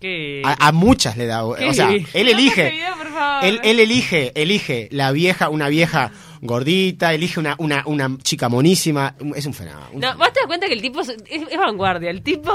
Qué- 0.00 0.42
A, 0.44 0.68
a 0.68 0.72
muchas 0.72 1.16
le 1.16 1.26
da. 1.26 1.44
O 1.44 1.56
sea, 1.72 1.90
él 1.90 2.06
Ese 2.12 2.20
elige. 2.20 2.70
video, 2.70 2.96
por 2.96 3.12
favor. 3.12 3.44
Él, 3.44 3.60
él 3.64 3.80
elige, 3.80 4.30
elige 4.40 4.88
la 4.92 5.10
vieja, 5.10 5.48
una 5.48 5.68
vieja 5.68 6.12
gordita, 6.40 7.12
elige 7.12 7.40
una, 7.40 7.56
una, 7.58 7.82
una 7.86 8.16
chica 8.22 8.48
monísima. 8.48 9.16
Es 9.34 9.46
un 9.46 9.54
fenómeno. 9.54 9.88
un 9.92 10.00
No, 10.00 10.06
fenómeno. 10.08 10.18
vos 10.18 10.32
te 10.32 10.40
das 10.40 10.46
cuenta 10.46 10.66
que 10.68 10.74
el 10.74 10.80
tipo 10.82 11.00
es, 11.00 11.08
es- 11.08 11.48
es 11.50 11.58
vanguardia. 11.58 12.10
El 12.10 12.22
tipo. 12.22 12.52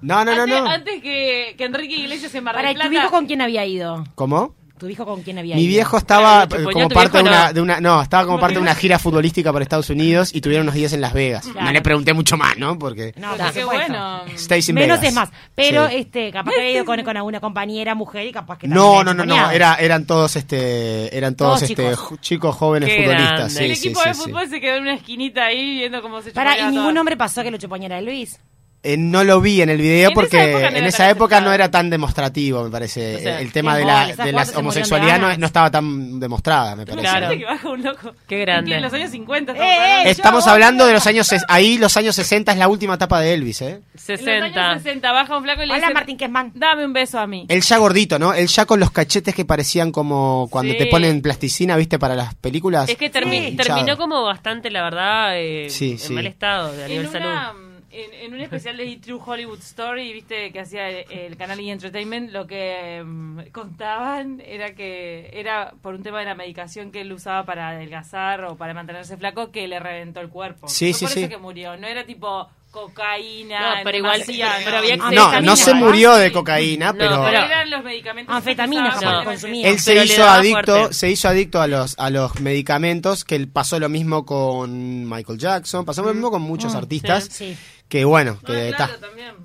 No, 0.00 0.24
no, 0.24 0.34
no, 0.36 0.42
antes, 0.42 0.60
no. 0.60 0.66
antes 0.70 1.02
que, 1.02 1.54
que 1.56 1.64
Enrique 1.64 1.94
Iglesias 1.96 2.30
se 2.32 2.40
Mar 2.40 2.54
Para, 2.54 2.68
del 2.68 2.76
¿y 2.76 2.80
tu 2.80 2.80
Plata. 2.80 2.90
viejo 2.90 3.10
con 3.10 3.26
quién 3.26 3.40
había 3.40 3.64
ido? 3.64 4.04
¿Cómo? 4.14 4.54
¿Tu 4.76 4.88
viejo 4.88 5.06
con 5.06 5.22
quién 5.22 5.38
había 5.38 5.54
Mi 5.54 5.62
ido? 5.62 5.68
viejo 5.70 5.96
estaba 5.96 6.48
Claro, 6.48 6.68
eh, 6.68 6.72
como 6.72 6.88
tu 6.88 6.94
parte 6.96 7.16
de 7.18 7.22
viejo, 7.22 7.36
una, 7.36 7.46
no. 7.46 7.52
de 7.54 7.60
una, 7.60 7.80
no, 7.80 8.02
estaba 8.02 8.26
como 8.26 8.40
parte 8.40 8.56
de 8.56 8.60
una 8.60 8.74
gira 8.74 8.98
futbolística 8.98 9.52
por 9.52 9.62
Estados 9.62 9.88
Unidos 9.88 10.34
y 10.34 10.40
tuvieron 10.40 10.64
unos 10.64 10.74
días 10.74 10.92
en 10.92 11.00
Las 11.00 11.12
Vegas. 11.14 11.46
No 11.58 11.70
le 11.72 11.80
pregunté 11.80 12.12
mucho 12.12 12.36
más, 12.36 12.58
¿no? 12.58 12.76
Porque 12.76 13.14
No, 13.16 13.30
qué 13.36 13.60
supuesto. 13.60 13.66
bueno. 13.70 14.22
Stays 14.36 14.68
in 14.68 14.74
Menos 14.74 14.98
Vegas. 15.00 15.08
es 15.10 15.14
más. 15.14 15.30
Pero 15.54 15.88
Sí. 15.88 15.94
este, 15.94 16.32
capaz 16.32 16.50
que 16.50 16.60
había 16.60 16.72
ido 16.72 16.84
con, 16.84 17.00
con 17.04 17.16
alguna 17.16 17.38
compañera 17.40 17.94
mujer 17.94 18.26
y 18.26 18.32
capaz 18.32 18.58
que 18.58 18.66
No, 18.66 19.04
no, 19.04 19.14
no, 19.14 19.24
no, 19.24 19.50
era, 19.52 19.76
eran 19.76 20.06
todos 20.06 20.34
este, 20.34 21.16
eran 21.16 21.36
todos, 21.36 21.60
Todos 21.60 21.70
este 21.70 21.90
chicos. 21.90 21.98
ju- 22.10 22.20
chicos 22.20 22.56
jóvenes 22.56 22.88
Qué 22.90 22.96
futbolistas. 23.04 23.30
grande. 23.36 23.54
Sí, 23.54 23.64
el 23.64 23.76
sí, 23.76 23.86
equipo 23.88 24.00
sí, 24.02 24.08
de 24.08 24.14
sí. 24.14 24.20
fútbol 24.22 24.48
se 24.50 24.60
quedó 24.60 24.74
en 24.76 24.82
una 24.82 24.94
esquinita 24.94 25.44
ahí 25.44 25.76
viendo 25.76 26.02
cómo 26.02 26.20
se 26.20 26.32
Para, 26.32 26.58
y 26.58 26.64
ningún 26.72 26.98
hombre 26.98 27.16
pasó 27.16 27.40
a 27.40 27.44
que 27.44 27.52
lo 27.52 27.58
chuponeara 27.58 28.00
Luis. 28.00 28.40
Eh, 28.86 28.96
no 28.98 29.24
lo 29.24 29.40
vi 29.40 29.62
en 29.62 29.70
el 29.70 29.78
video 29.78 30.10
En 30.10 30.12
esa 30.12 30.14
porque 30.14 30.50
época 30.50 30.70
no 30.70 30.76
en 30.76 30.84
esa 30.84 31.10
época 31.10 31.40
no 31.40 31.52
era 31.54 31.70
tan 31.70 31.88
demostrativo, 31.88 32.62
me 32.64 32.70
parece. 32.70 33.16
O 33.16 33.18
sea, 33.18 33.40
el 33.40 33.50
tema 33.50 33.76
de 33.78 33.84
la, 33.86 34.06
de 34.14 34.30
la 34.32 34.46
homosexualidad 34.56 35.18
no, 35.18 35.34
no 35.38 35.46
estaba 35.46 35.70
tan 35.70 36.20
demostrada, 36.20 36.76
me 36.76 36.84
parece. 36.84 37.02
Claro. 37.08 37.30
Que 37.36 37.44
baja 37.46 37.68
un 37.70 37.82
loco. 37.82 38.12
Qué 38.28 38.38
grande. 38.40 38.74
En 38.76 38.82
los 38.82 38.92
años 38.92 39.10
50. 39.10 39.52
Eh, 39.52 39.56
estamos 39.56 39.66
hablando. 39.66 40.08
eh, 40.08 40.10
Estamos 40.10 40.46
hablando 40.46 40.86
de 40.86 40.92
los 40.92 41.06
años, 41.06 41.30
ahí 41.48 41.78
los 41.78 41.96
años 41.96 42.14
60 42.14 42.52
es 42.52 42.58
la 42.58 42.68
última 42.68 42.94
etapa 42.94 43.20
de 43.20 43.32
Elvis, 43.34 43.62
¿eh? 43.62 43.70
En 43.70 43.82
los 43.94 44.02
60. 44.02 44.44
años 44.70 44.82
60 44.82 45.12
baja 45.12 45.36
un 45.38 45.44
flaco 45.44 45.62
y 45.62 45.66
le 45.66 45.72
Hola, 45.72 45.80
dice, 45.82 45.94
Martín 45.94 46.16
Kesman. 46.18 46.52
dame 46.54 46.84
un 46.84 46.92
beso 46.92 47.18
a 47.18 47.26
mí. 47.26 47.46
Él 47.48 47.62
ya 47.62 47.78
gordito, 47.78 48.18
¿no? 48.18 48.34
Él 48.34 48.48
ya 48.48 48.66
con 48.66 48.80
los 48.80 48.90
cachetes 48.90 49.34
que 49.34 49.44
parecían 49.46 49.92
como 49.92 50.46
cuando 50.50 50.72
Sí. 50.72 50.78
te 50.78 50.86
ponen 50.86 51.22
plasticina, 51.22 51.76
¿viste? 51.76 51.98
Para 51.98 52.14
las 52.14 52.34
películas. 52.34 52.88
Es 52.90 52.96
que 52.98 53.10
termi- 53.10 53.50
Sí. 53.50 53.56
terminó 53.56 53.96
como 53.96 54.22
bastante, 54.24 54.70
la 54.70 54.82
verdad, 54.82 55.38
eh, 55.38 55.68
Sí, 55.70 55.96
en 56.06 56.14
mal 56.14 56.26
estado 56.26 56.72
de 56.72 56.82
a 56.82 56.86
En, 56.86 56.92
nivel 56.92 57.06
una, 57.08 57.18
salud. 57.46 57.63
En, 57.94 58.12
en 58.14 58.34
un 58.34 58.40
especial 58.40 58.76
de 58.76 58.96
True 58.96 59.20
Hollywood 59.24 59.60
Story, 59.60 60.12
viste, 60.12 60.50
que 60.52 60.60
hacía 60.60 60.88
el, 60.88 61.04
el 61.10 61.36
canal 61.36 61.60
E! 61.60 61.70
Entertainment, 61.70 62.30
lo 62.32 62.46
que 62.46 63.02
mm, 63.04 63.40
contaban 63.52 64.42
era 64.44 64.74
que 64.74 65.30
era 65.32 65.72
por 65.82 65.94
un 65.94 66.02
tema 66.02 66.18
de 66.20 66.24
la 66.26 66.34
medicación 66.34 66.90
que 66.90 67.00
él 67.02 67.12
usaba 67.12 67.44
para 67.44 67.68
adelgazar 67.70 68.44
o 68.44 68.56
para 68.56 68.74
mantenerse 68.74 69.16
flaco 69.16 69.50
que 69.50 69.66
le 69.68 69.78
reventó 69.80 70.20
el 70.20 70.28
cuerpo. 70.28 70.68
Sí, 70.68 70.92
Fue 70.92 70.98
sí, 70.98 71.04
por 71.06 71.12
sí. 71.14 71.20
eso 71.20 71.28
que 71.28 71.36
murió. 71.38 71.76
No 71.76 71.86
era 71.86 72.04
tipo 72.04 72.48
cocaína, 72.70 73.76
No, 73.78 73.84
pero 73.84 73.98
igual- 73.98 74.20
demasía, 74.20 74.52
pero 74.64 74.78
había 74.78 74.96
no, 74.96 75.40
no 75.40 75.54
se 75.56 75.74
murió 75.74 76.14
de 76.16 76.32
cocaína, 76.32 76.86
No, 76.92 76.98
pero... 76.98 77.24
pero- 77.24 77.44
eran 77.44 77.70
los 77.70 77.84
medicamentos 77.84 78.34
Anfetamina, 78.34 78.82
que 78.82 78.88
capaz 78.88 78.98
usaban 78.98 79.18
que 79.20 79.24
para 79.24 79.34
consumía. 79.36 79.68
Él 79.68 79.78
se 79.78 80.04
hizo 80.04 80.24
adicto, 80.24 80.72
fuerte. 80.76 80.94
se 80.94 81.10
hizo 81.10 81.28
adicto 81.28 81.60
a 81.60 81.66
los 81.68 81.98
a 81.98 82.10
los 82.10 82.40
medicamentos, 82.40 83.24
que 83.24 83.36
él 83.36 83.48
pasó 83.48 83.78
lo 83.78 83.88
mismo 83.88 84.24
con 84.26 85.08
Michael 85.08 85.38
Jackson, 85.38 85.84
pasó 85.84 86.02
lo 86.02 86.12
mismo 86.12 86.30
con 86.32 86.42
muchos 86.42 86.74
Mm, 86.74 86.78
artistas, 86.78 87.28
sí. 87.30 87.56
Que 87.94 88.04
bueno, 88.04 88.38
Ah, 88.42 88.46
que 88.46 88.68
está. 88.70 88.90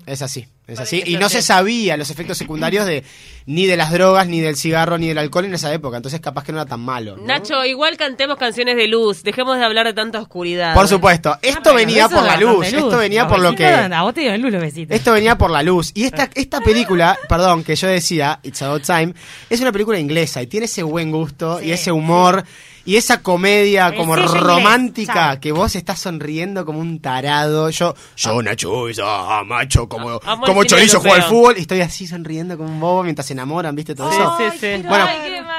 Es 0.06 0.22
así, 0.22 0.40
es 0.66 0.74
Para 0.74 0.82
así. 0.82 1.04
Y 1.06 1.18
no 1.18 1.28
se 1.28 1.40
sabía 1.40 1.96
los 1.96 2.10
efectos 2.10 2.36
secundarios 2.36 2.84
de 2.84 3.04
ni 3.46 3.66
de 3.66 3.76
las 3.76 3.92
drogas, 3.92 4.26
ni 4.26 4.40
del 4.40 4.56
cigarro, 4.56 4.98
ni 4.98 5.06
del 5.06 5.18
alcohol 5.18 5.44
en 5.44 5.54
esa 5.54 5.72
época. 5.72 5.98
Entonces 5.98 6.20
capaz 6.20 6.42
que 6.42 6.50
no 6.50 6.58
era 6.58 6.66
tan 6.68 6.80
malo. 6.80 7.16
¿no? 7.16 7.22
Nacho, 7.22 7.64
igual 7.64 7.96
cantemos 7.96 8.36
canciones 8.38 8.74
de 8.74 8.88
luz. 8.88 9.22
Dejemos 9.22 9.56
de 9.56 9.64
hablar 9.64 9.86
de 9.86 9.92
tanta 9.92 10.20
oscuridad. 10.20 10.74
Por 10.74 10.88
supuesto. 10.88 11.38
Esto 11.42 11.60
bueno, 11.72 11.76
venía 11.76 12.08
por 12.08 12.24
la 12.24 12.36
luz. 12.36 12.66
Esto 12.66 12.98
venía 12.98 13.22
Los 13.22 13.32
por 13.32 13.40
lo 13.40 13.54
que... 13.54 13.66
A 13.66 14.02
vos 14.02 14.14
te 14.14 14.22
dieron 14.22 14.42
luz 14.42 14.50
los 14.50 14.62
besitos. 14.62 14.96
Esto 14.96 15.12
venía 15.12 15.38
por 15.38 15.52
la 15.52 15.62
luz. 15.62 15.92
Y 15.94 16.02
esta, 16.02 16.28
esta 16.34 16.60
película, 16.60 17.16
perdón, 17.28 17.62
que 17.62 17.76
yo 17.76 17.86
decía, 17.86 18.40
It's 18.42 18.62
About 18.62 18.82
Time, 18.82 19.14
es 19.48 19.60
una 19.60 19.70
película 19.70 19.96
inglesa 19.96 20.42
y 20.42 20.48
tiene 20.48 20.66
ese 20.66 20.82
buen 20.82 21.12
gusto 21.12 21.60
Sí, 21.60 21.66
y 21.66 21.70
ese 21.70 21.92
humor. 21.92 22.44
Y 22.84 22.96
esa 22.96 23.22
comedia 23.22 23.94
como 23.94 24.16
romántica 24.16 25.38
que 25.40 25.52
vos 25.52 25.76
estás 25.76 26.00
sonriendo 26.00 26.64
como 26.64 26.78
un 26.80 27.00
tarado. 27.00 27.70
Yo, 27.70 27.94
yo 28.16 28.42
Nacho, 28.42 28.86
ah, 29.04 29.42
macho, 29.46 29.88
como, 29.88 30.14
el 30.14 30.20
como 30.20 30.64
chorizo 30.64 31.00
juega 31.00 31.16
al 31.16 31.22
fútbol. 31.24 31.54
Y 31.58 31.62
estoy 31.62 31.80
así 31.80 32.06
sonriendo 32.06 32.56
como 32.56 32.70
un 32.70 32.80
bobo 32.80 33.02
mientras 33.02 33.26
se 33.26 33.34
enamoran, 33.34 33.74
¿viste? 33.74 33.94
Todo 33.94 34.10
eso. 34.10 34.36
Sí, 34.38 34.58
sí. 34.58 34.82
Bueno, 34.86 35.06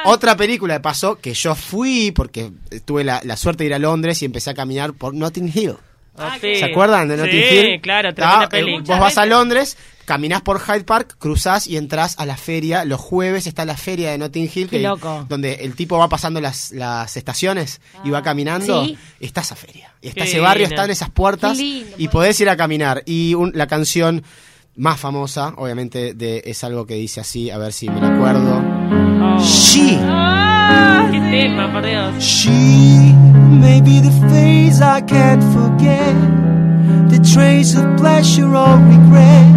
otra 0.05 0.35
película 0.35 0.75
que 0.75 0.79
pasó 0.79 1.15
que 1.19 1.33
yo 1.33 1.55
fui 1.55 2.11
porque 2.11 2.51
tuve 2.85 3.03
la, 3.03 3.21
la 3.23 3.37
suerte 3.37 3.63
de 3.63 3.67
ir 3.67 3.73
a 3.73 3.79
Londres 3.79 4.21
y 4.21 4.25
empecé 4.25 4.49
a 4.49 4.53
caminar 4.53 4.93
por 4.93 5.13
Notting 5.13 5.51
Hill. 5.53 5.75
Ah, 6.17 6.37
¿Se 6.39 6.55
¿Se 6.57 6.65
acuerdan 6.65 7.07
de 7.07 7.17
Notting 7.17 7.31
sí, 7.49 7.55
Hill? 7.55 7.81
claro, 7.81 8.13
tremenda 8.13 8.43
Eh, 8.45 8.47
peli. 8.49 8.79
Vos 8.79 8.99
vas 8.99 9.17
a 9.17 9.25
Londres, 9.25 9.77
caminás 10.05 10.41
por 10.41 10.59
Hyde 10.59 10.83
Park, 10.83 11.15
cruzás 11.17 11.67
y 11.67 11.77
entrás 11.77 12.15
a 12.19 12.25
la 12.25 12.35
feria. 12.37 12.83
Los 12.85 12.99
jueves 12.99 13.47
está 13.47 13.63
la 13.65 13.77
feria 13.77 14.11
de 14.11 14.17
Notting 14.17 14.43
Hill, 14.53 14.67
Qué 14.69 14.77
que- 14.77 14.83
loco. 14.83 15.25
donde 15.29 15.53
el 15.55 15.73
tipo 15.75 15.97
va 15.97 16.09
pasando 16.09 16.41
las, 16.41 16.71
las 16.71 17.15
estaciones 17.15 17.79
y 18.03 18.09
va 18.09 18.21
caminando. 18.21 18.83
Sí. 18.85 18.97
Está 19.21 19.41
esa 19.41 19.55
feria. 19.55 19.93
Y 20.01 20.09
está 20.09 20.23
Qué 20.23 20.29
ese 20.29 20.39
barrio, 20.41 20.65
divino. 20.65 20.81
están 20.81 20.91
esas 20.91 21.09
puertas 21.09 21.57
lindo, 21.57 21.95
y 21.97 22.07
podés 22.09 22.39
ir 22.41 22.49
a 22.49 22.57
caminar. 22.57 23.03
Y 23.05 23.33
un- 23.33 23.51
la 23.55 23.67
canción 23.67 24.23
más 24.75 24.99
famosa, 24.99 25.53
obviamente, 25.57 26.13
de, 26.13 26.43
es 26.45 26.63
algo 26.63 26.85
que 26.85 26.95
dice 26.95 27.21
así, 27.21 27.49
a 27.49 27.57
ver 27.57 27.71
si 27.73 27.89
me 27.89 28.05
acuerdo. 28.05 28.57
Oh. 28.57 29.39
She. 29.43 29.97
Ah, 30.01 31.07
Qué 31.11 31.19
tema, 31.19 31.71
por 31.71 31.85
Dios. 31.85 32.15
She 32.23 33.13
may 33.61 33.79
be 33.79 33.99
the 33.99 34.11
face 34.29 34.81
I 34.81 35.01
can't 35.01 35.43
forget, 35.55 36.15
the 37.13 37.19
trace 37.33 37.75
of 37.75 37.85
pleasure 37.97 38.53
or 38.55 38.75
regret. 38.93 39.51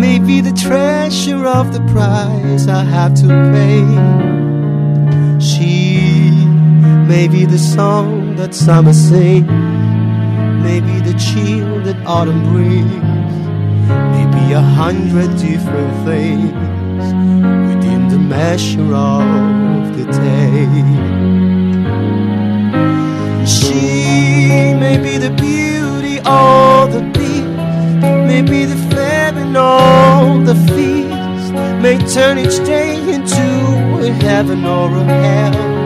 Maybe 0.00 0.40
the 0.40 0.52
treasure 0.52 1.44
of 1.46 1.74
the 1.74 1.82
price 1.92 2.66
I 2.66 2.82
have 2.84 3.12
to 3.22 3.28
pay. 3.54 3.84
She 5.38 6.00
may 7.12 7.28
be 7.28 7.44
the 7.44 7.58
song 7.58 8.36
that 8.36 8.54
summer 8.54 8.94
sings, 8.94 9.46
maybe 10.66 10.94
the 11.08 11.16
chill 11.26 11.80
that 11.86 11.98
autumn 12.06 12.42
brings, 12.50 13.36
maybe 14.14 14.52
a 14.54 14.64
hundred 14.80 15.30
different 15.38 15.92
things 16.08 17.04
within 17.68 18.08
the 18.08 18.18
measure 18.18 18.94
of 18.94 19.96
the 19.96 20.04
day. 20.12 21.35
She 23.46 24.74
may 24.74 24.98
be 24.98 25.18
the 25.18 25.30
beauty 25.30 26.18
or 26.18 26.88
the 26.88 27.02
beast, 27.14 27.46
may 28.26 28.42
be 28.42 28.64
the 28.64 28.76
famine 28.92 29.56
or 29.56 30.42
the 30.44 30.56
feast, 30.74 31.52
may 31.80 31.96
turn 32.12 32.38
each 32.38 32.58
day 32.66 32.98
into 33.14 33.46
a 34.04 34.10
heaven 34.24 34.64
or 34.66 34.90
a 34.96 35.04
hell. 35.04 35.76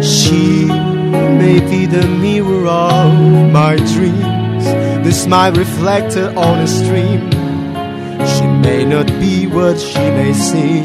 She 0.00 0.66
may 0.66 1.58
be 1.58 1.86
the 1.86 2.06
mirror 2.06 2.68
of 2.68 3.12
my 3.50 3.74
dreams, 3.76 4.64
the 5.04 5.12
smile 5.12 5.52
reflected 5.52 6.36
on 6.36 6.60
a 6.60 6.68
stream. 6.68 7.28
She 8.34 8.46
may 8.46 8.84
not 8.84 9.08
be 9.18 9.48
what 9.48 9.80
she 9.80 9.98
may 9.98 10.32
seem 10.32 10.84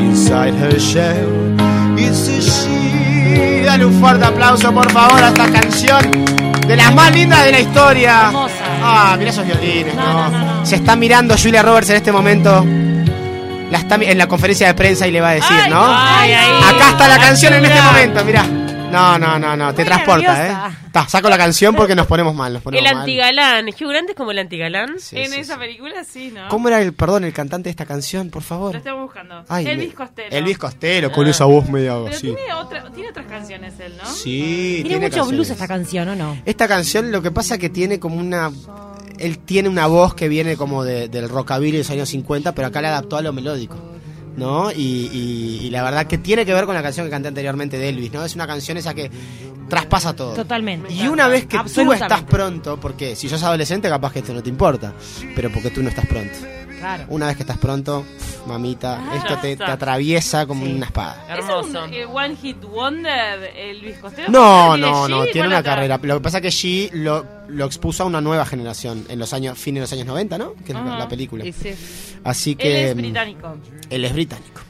inside 0.00 0.54
her 0.54 0.78
shell. 0.78 1.28
It's 1.98 2.28
a 2.28 2.40
she. 2.40 3.07
Dale 3.64 3.84
un 3.84 4.00
fuerte 4.00 4.24
aplauso, 4.24 4.72
por 4.72 4.90
favor, 4.90 5.22
a 5.22 5.28
esta 5.28 5.48
canción 5.50 6.00
de 6.66 6.76
las 6.76 6.94
más 6.94 7.12
lindas 7.12 7.44
de 7.44 7.52
la 7.52 7.60
historia. 7.60 8.26
Hermosa. 8.26 8.54
Ah, 8.82 9.16
mira 9.18 9.30
esos 9.30 9.44
violines, 9.46 9.94
No. 9.94 10.64
Se 10.64 10.76
está 10.76 10.96
mirando 10.96 11.34
Julia 11.36 11.62
Roberts 11.62 11.90
en 11.90 11.96
este 11.96 12.12
momento. 12.12 12.64
La 13.70 13.78
está 13.78 13.96
en 13.96 14.16
la 14.16 14.26
conferencia 14.26 14.66
de 14.68 14.74
prensa 14.74 15.06
y 15.06 15.10
le 15.10 15.20
va 15.20 15.30
a 15.30 15.34
decir, 15.34 15.56
Ay, 15.64 15.70
¿no? 15.70 15.84
Ay. 15.86 16.32
Acá 16.32 16.90
está 16.90 17.08
la 17.08 17.18
canción 17.18 17.52
en 17.54 17.64
este 17.66 17.82
momento, 17.82 18.24
mirá. 18.24 18.44
No, 18.90 19.18
no, 19.18 19.38
no, 19.38 19.54
no, 19.56 19.74
te 19.74 19.84
transporta, 19.84 20.32
nerviosa. 20.38 20.68
¿eh? 20.70 20.88
Ta, 20.92 21.06
saco 21.06 21.28
la 21.28 21.36
canción 21.36 21.74
porque 21.74 21.94
nos 21.94 22.06
ponemos 22.06 22.34
mal, 22.34 22.52
nos 22.54 22.62
ponemos 22.62 22.86
El 22.86 22.94
mal. 22.94 23.02
antigalán. 23.02 23.66
Hugh 23.68 23.88
Grant 23.88 24.08
es 24.10 24.16
como 24.16 24.30
el 24.30 24.38
antigalán. 24.38 24.98
Sí, 24.98 25.18
en 25.18 25.30
sí, 25.30 25.40
esa 25.40 25.54
sí. 25.54 25.60
película 25.60 26.04
sí, 26.04 26.32
¿no? 26.34 26.48
¿Cómo 26.48 26.68
era 26.68 26.80
el, 26.80 26.94
perdón, 26.94 27.24
el 27.24 27.32
cantante 27.34 27.64
de 27.68 27.70
esta 27.72 27.84
canción, 27.84 28.30
por 28.30 28.42
favor? 28.42 28.72
Lo 28.72 28.78
estamos 28.78 29.02
buscando. 29.02 29.44
Ay, 29.48 29.66
Elvis 29.66 29.92
Costello. 29.94 30.28
Elvis 30.30 30.58
Costello, 30.58 31.12
con 31.12 31.26
esa 31.26 31.44
voz 31.44 31.68
medio 31.68 32.04
Pero 32.04 32.16
así. 32.16 32.26
tiene, 32.34 32.54
otra, 32.54 32.90
tiene 32.92 33.10
otras 33.10 33.26
canciones 33.26 33.74
él, 33.78 33.94
¿no? 34.02 34.06
Sí, 34.10 34.82
Tiene 34.86 35.08
mucho 35.10 35.26
blues 35.26 35.50
esta 35.50 35.68
canción, 35.68 36.08
¿o 36.08 36.16
no? 36.16 36.36
Esta 36.46 36.66
canción 36.66 37.12
lo 37.12 37.20
que 37.20 37.30
pasa 37.30 37.58
que 37.58 37.68
tiene 37.68 38.00
como 38.00 38.16
una... 38.16 38.50
Él 39.18 39.38
tiene 39.40 39.68
una 39.68 39.86
voz 39.86 40.14
que 40.14 40.28
viene 40.28 40.56
como 40.56 40.84
de- 40.84 41.08
del 41.08 41.28
rockabilly 41.28 41.72
de 41.72 41.78
los 41.78 41.90
años 41.90 42.08
50, 42.08 42.52
pero 42.54 42.68
acá 42.68 42.80
la 42.80 42.88
adaptó 42.90 43.16
a 43.16 43.22
lo 43.22 43.32
melódico. 43.32 43.76
¿No? 44.38 44.70
Y, 44.70 44.76
y- 45.12 45.66
y 45.66 45.70
la 45.70 45.82
verdad 45.82 46.06
que 46.06 46.18
tiene 46.18 46.44
que 46.46 46.54
ver 46.54 46.64
con 46.66 46.74
la 46.74 46.82
canción 46.82 47.06
que 47.06 47.10
canté 47.10 47.28
anteriormente 47.28 47.78
de 47.78 47.88
Elvis, 47.88 48.12
¿no? 48.12 48.24
Es 48.24 48.34
una 48.34 48.46
canción 48.46 48.76
esa 48.78 48.94
que 48.94 49.10
traspasa 49.68 50.14
todo. 50.14 50.34
Totalmente. 50.34 50.92
Y 50.92 51.08
una 51.08 51.28
vez 51.28 51.46
que 51.46 51.56
tú 51.84 51.92
estás 51.92 52.22
pronto, 52.22 52.78
porque 52.80 53.14
si 53.16 53.28
sos 53.28 53.42
adolescente 53.42 53.88
capaz 53.88 54.12
que 54.12 54.20
esto 54.20 54.32
no 54.32 54.42
te 54.42 54.48
importa, 54.48 54.92
pero 55.34 55.50
porque 55.52 55.70
tú 55.70 55.82
no 55.82 55.88
estás 55.90 56.06
pronto. 56.06 56.34
Claro. 56.78 57.04
Una 57.08 57.26
vez 57.26 57.36
que 57.36 57.42
estás 57.42 57.58
pronto, 57.58 58.04
mamita, 58.46 58.98
Ah, 59.00 59.16
esto 59.16 59.36
te, 59.38 59.62
atraviesa 59.64 60.46
como 60.46 60.64
Sí. 60.64 60.72
una 60.72 60.86
espada. 60.86 61.24
Hermoso. 61.28 61.84
¿Es 61.84 61.88
un 61.88 61.94
eh, 61.94 62.06
One 62.06 62.36
Hit 62.36 62.62
Wonder 62.64 63.52
Elvis 63.56 63.98
Costello? 63.98 64.28
No, 64.30 64.74
¿Tiene 64.74 64.86
no, 64.90 65.06
G? 65.06 65.10
no, 65.10 65.22
tiene 65.24 65.32
¿Cuál 65.40 65.46
una 65.48 65.62
carrera. 65.62 66.00
Lo 66.02 66.14
que 66.14 66.20
pasa 66.22 66.38
es 66.38 66.42
que 66.42 66.48
G 66.48 66.90
lo, 66.92 67.24
lo 67.48 67.64
expuso 67.66 68.02
a 68.02 68.06
una 68.06 68.20
nueva 68.20 68.44
generación 68.46 69.04
en 69.08 69.18
los 69.18 69.32
años, 69.32 69.58
fines 69.58 69.80
de 69.80 69.82
los 69.82 69.92
años 69.92 70.06
90, 70.06 70.38
¿no? 70.38 70.54
Que 70.64 70.72
es 70.72 70.78
la- 70.78 70.98
la 70.98 71.08
película. 71.08 71.44
Y 71.46 71.52
sí. 71.52 71.70
Así 72.24 72.50
Él 72.52 72.56
que. 72.58 72.88
es 72.90 72.94
mm, 72.94 72.98
británico. 72.98 73.56
Él 73.90 74.04
es 74.04 74.12
británico. 74.12 74.60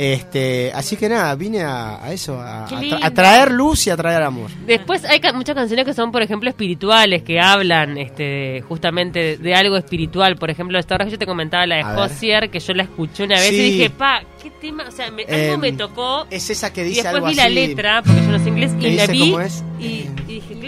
Este, 0.00 0.70
así 0.74 0.96
que 0.96 1.08
nada, 1.08 1.34
vine 1.34 1.60
a, 1.62 2.00
a 2.04 2.12
eso, 2.12 2.40
a, 2.40 2.66
traer 3.12 3.50
luz 3.50 3.88
y 3.88 3.90
a 3.90 3.96
traer 3.96 4.22
amor. 4.22 4.48
Después 4.64 5.04
hay 5.04 5.18
ca- 5.18 5.32
muchas 5.32 5.56
canciones 5.56 5.84
que 5.84 5.92
son, 5.92 6.12
por 6.12 6.22
ejemplo, 6.22 6.48
espirituales, 6.48 7.24
que 7.24 7.40
hablan 7.40 7.98
este, 7.98 8.62
justamente 8.68 9.18
de, 9.18 9.36
de 9.38 9.54
algo 9.56 9.76
espiritual. 9.76 10.36
Por 10.36 10.50
ejemplo, 10.50 10.78
esta 10.78 10.94
hora 10.94 11.04
que 11.04 11.10
yo 11.10 11.18
te 11.18 11.26
comentaba 11.26 11.66
la 11.66 11.76
de. 11.78 11.82
Josier, 11.82 12.48
que 12.48 12.60
yo 12.60 12.74
la 12.74 12.84
escuché 12.84 13.24
una 13.24 13.34
vez 13.40 13.48
Sí. 13.48 13.56
y 13.56 13.70
dije, 13.72 13.90
pa, 13.90 14.20
qué 14.40 14.50
tema, 14.50 14.84
o 14.86 14.92
sea, 14.92 15.10
me- 15.10 15.24
algo 15.24 15.54
Em, 15.54 15.60
me 15.60 15.72
tocó. 15.72 16.26
Es 16.30 16.48
esa 16.48 16.72
que 16.72 16.82
Y 16.82 16.90
dice 16.90 17.02
después 17.02 17.16
algo 17.16 17.26
vi 17.26 17.32
así. 17.32 17.40
la 17.40 17.48
letra, 17.48 18.02
porque 18.04 18.20
yo 18.20 18.30
no 18.30 18.38
sé 18.38 18.48
inglés, 18.50 18.72
¿Qué 18.80 18.88
y 18.90 18.96
la 18.96 19.06
vi 19.08 19.34
y, 19.80 19.84
y 19.84 20.10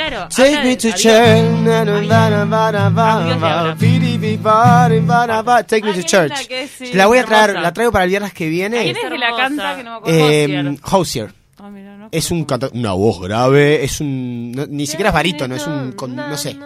claro. 0.09 0.29
Take 0.29 0.49
habla 0.49 0.63
me 0.63 0.69
de- 0.71 0.77
to 0.77 0.89
church. 0.97 1.03
Take 5.67 5.83
me 5.87 5.93
to 5.95 6.03
church. 6.03 6.49
La 6.95 7.07
voy 7.07 7.19
a 7.19 7.25
traer, 7.25 7.55
la 7.55 7.73
traigo 7.73 7.93
para 7.93 8.05
el 8.05 8.11
viernes 8.11 8.33
que 8.33 8.49
viene. 8.49 8.83
¿Quién 8.83 8.97
es 8.97 9.03
que 9.11 9.19
la 9.19 9.37
canta? 9.37 9.77
Que 9.77 9.83
no 9.85 9.91
me 9.91 9.97
acuerdo. 9.99 10.19
Eh, 10.31 10.77
Hosier. 10.91 11.33
Ah, 11.59 11.69
mira, 11.71 11.97
no. 11.97 12.09
Es 12.11 12.31
un 12.31 12.45
una 12.73 12.93
voz 12.93 13.21
grave, 13.21 13.85
es 13.85 14.01
un 14.01 14.53
no- 14.53 14.67
ni 14.67 14.87
siquiera 14.87 15.11
es 15.11 15.15
barítono, 15.15 15.55
es 15.55 15.67
un 15.67 15.93
con- 15.93 16.17
no, 16.17 16.37
sé 16.37 16.57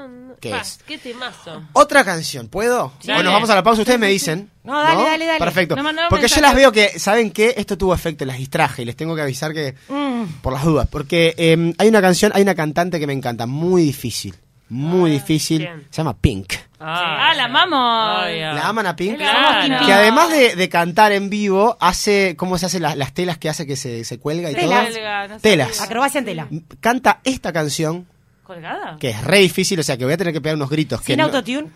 qué 0.44 0.50
Pa, 0.50 0.60
es. 0.60 0.78
Qué 0.86 0.98
temazo. 0.98 1.62
Otra 1.72 2.04
canción, 2.04 2.48
¿puedo? 2.48 2.92
Dale. 3.04 3.20
O 3.20 3.22
nos 3.24 3.32
vamos 3.32 3.50
a 3.50 3.54
la 3.56 3.62
pausa, 3.62 3.82
ustedes 3.82 3.98
me 4.00 4.08
dicen. 4.08 4.50
No, 4.62 4.80
dale, 4.80 5.02
dale, 5.02 5.26
dale. 5.26 5.38
Perfecto. 5.38 5.76
No, 5.76 5.82
no, 5.82 5.92
no, 5.92 6.02
porque 6.08 6.28
yo 6.28 6.40
las 6.40 6.54
veo 6.54 6.72
que, 6.72 6.98
¿saben 6.98 7.30
qué? 7.30 7.54
Esto 7.56 7.76
tuvo 7.76 7.94
efecto, 7.94 8.24
las 8.24 8.38
distraje 8.38 8.82
y 8.82 8.84
les 8.84 8.96
tengo 8.96 9.14
que 9.16 9.22
avisar 9.22 9.52
que, 9.52 9.74
Mm. 9.88 10.40
por 10.42 10.52
las 10.52 10.64
dudas, 10.64 10.88
porque 10.90 11.34
eh, 11.36 11.74
hay 11.78 11.88
una 11.88 12.00
canción, 12.00 12.32
hay 12.34 12.42
una 12.42 12.54
cantante 12.54 12.98
que 13.00 13.06
me 13.06 13.12
encanta, 13.12 13.46
muy 13.46 13.82
difícil, 13.82 14.34
muy 14.70 15.10
difícil, 15.10 15.58
¿quién? 15.62 15.86
se 15.90 15.96
llama 15.98 16.16
Pink. 16.16 16.54
Ah, 16.86 17.32
la 17.34 17.44
amamos. 17.44 18.30
¿La 18.30 18.68
aman 18.68 18.86
a 18.86 18.94
Pink? 18.96 19.16
Claro. 19.16 19.86
Que 19.86 19.92
además 19.92 20.30
de, 20.30 20.54
de 20.54 20.68
cantar 20.68 21.12
en 21.12 21.30
vivo, 21.30 21.76
hace, 21.80 22.34
¿cómo 22.36 22.58
se 22.58 22.66
hace 22.66 22.78
las, 22.80 22.96
las 22.96 23.12
telas 23.14 23.38
que 23.38 23.48
hace 23.48 23.66
que 23.66 23.76
se, 23.76 24.04
se 24.04 24.18
cuelga 24.18 24.50
y 24.50 24.54
Telas. 24.54 24.88
todo? 24.92 25.38
Telas. 25.40 25.80
Acrobacia 25.80 26.18
en 26.18 26.24
tela. 26.26 26.48
Canta 26.80 27.20
esta 27.24 27.52
canción, 27.54 28.06
¿Colgada? 28.44 28.96
que 29.00 29.10
es 29.10 29.24
re 29.24 29.38
difícil, 29.38 29.80
o 29.80 29.82
sea 29.82 29.96
que 29.96 30.04
voy 30.04 30.14
a 30.14 30.16
tener 30.16 30.32
que 30.32 30.40
pegar 30.40 30.56
unos 30.56 30.70
gritos. 30.70 31.00
que 31.00 31.06
Sin 31.14 31.16
no- 31.18 31.24
autotune. 31.24 31.68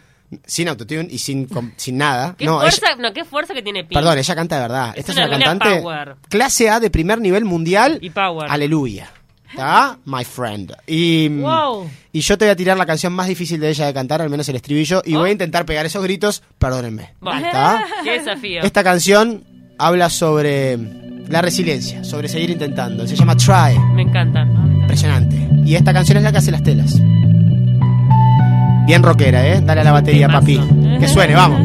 sin 0.46 0.68
autotune 0.68 1.08
y 1.10 1.18
sin, 1.18 1.48
sin 1.76 1.96
nada. 1.96 2.34
¿Qué, 2.38 2.44
No, 2.44 2.60
fuerza, 2.60 2.86
ella- 2.92 3.02
no, 3.08 3.12
qué 3.14 3.24
fuerza 3.24 3.54
que 3.54 3.62
tiene 3.62 3.84
Pink. 3.84 3.94
perdón, 3.94 4.18
ella 4.18 4.34
canta 4.34 4.56
de 4.56 4.62
verdad. 4.62 4.90
Es 4.94 5.00
Esta 5.08 5.12
es 5.12 5.18
una 5.18 5.28
cantante 5.30 5.80
power. 5.80 6.16
clase 6.28 6.68
A 6.70 6.78
de 6.80 6.90
primer 6.90 7.20
nivel 7.20 7.44
mundial. 7.44 7.98
Y 8.02 8.10
power. 8.10 8.50
Aleluya. 8.50 9.10
¿Está? 9.50 9.96
My 10.04 10.24
friend. 10.26 10.74
Y, 10.86 11.28
Wow. 11.40 11.90
y 12.12 12.20
yo 12.20 12.36
te 12.36 12.44
voy 12.44 12.52
a 12.52 12.56
tirar 12.56 12.76
la 12.76 12.84
canción 12.84 13.14
más 13.14 13.28
difícil 13.28 13.58
de 13.58 13.70
ella 13.70 13.86
de 13.86 13.94
cantar, 13.94 14.20
al 14.20 14.28
menos 14.28 14.46
el 14.50 14.56
estribillo, 14.56 15.00
y 15.06 15.14
Oh. 15.16 15.20
voy 15.20 15.30
a 15.30 15.32
intentar 15.32 15.64
pegar 15.64 15.86
esos 15.86 16.02
gritos, 16.02 16.42
perdónenme. 16.58 17.14
¿Está? 17.22 17.82
Qué 18.04 18.18
desafío. 18.18 18.60
Esta 18.60 18.84
canción 18.84 19.42
habla 19.78 20.10
sobre 20.10 20.76
la 21.28 21.40
resiliencia, 21.40 22.04
sobre 22.04 22.28
seguir 22.28 22.50
intentando. 22.50 23.06
Se 23.06 23.16
llama 23.16 23.36
Try. 23.36 23.78
Me 23.94 24.02
encanta. 24.02 24.42
Impresionante. 24.42 25.37
Y 25.68 25.74
esta 25.74 25.92
canción 25.92 26.16
es 26.16 26.24
la 26.24 26.32
que 26.32 26.38
hace 26.38 26.50
las 26.50 26.62
telas. 26.62 26.98
Bien 28.86 29.02
rockera, 29.02 29.46
¿eh? 29.46 29.60
Dale 29.60 29.82
a 29.82 29.84
la 29.84 29.92
batería, 29.92 30.26
papi. 30.26 30.58
Que 30.98 31.06
suene, 31.06 31.34
vamos. 31.34 31.60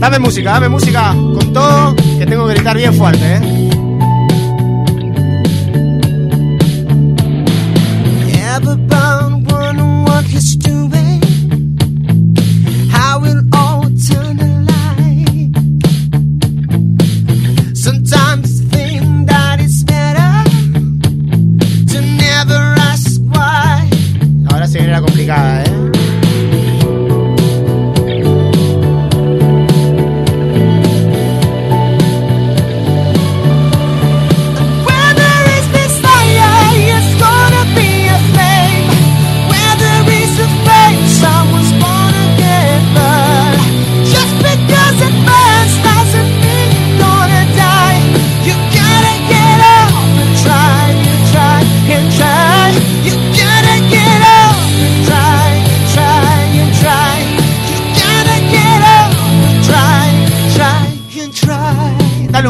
Dame 0.00 0.18
música, 0.18 0.50
dame 0.50 0.68
música 0.68 1.14
con 1.14 1.52
todo, 1.52 1.94
que 1.94 2.26
tengo 2.26 2.48
que 2.48 2.54
gritar 2.54 2.76
bien 2.76 2.92
fuerte, 2.92 3.36
¿eh? 3.36 3.70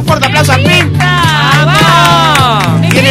un 0.04 0.08
fuerte 0.08 0.26
aplauso 0.26 0.52
a 0.52 0.56
Pink. 0.56 0.98
Tiene, 2.90 3.10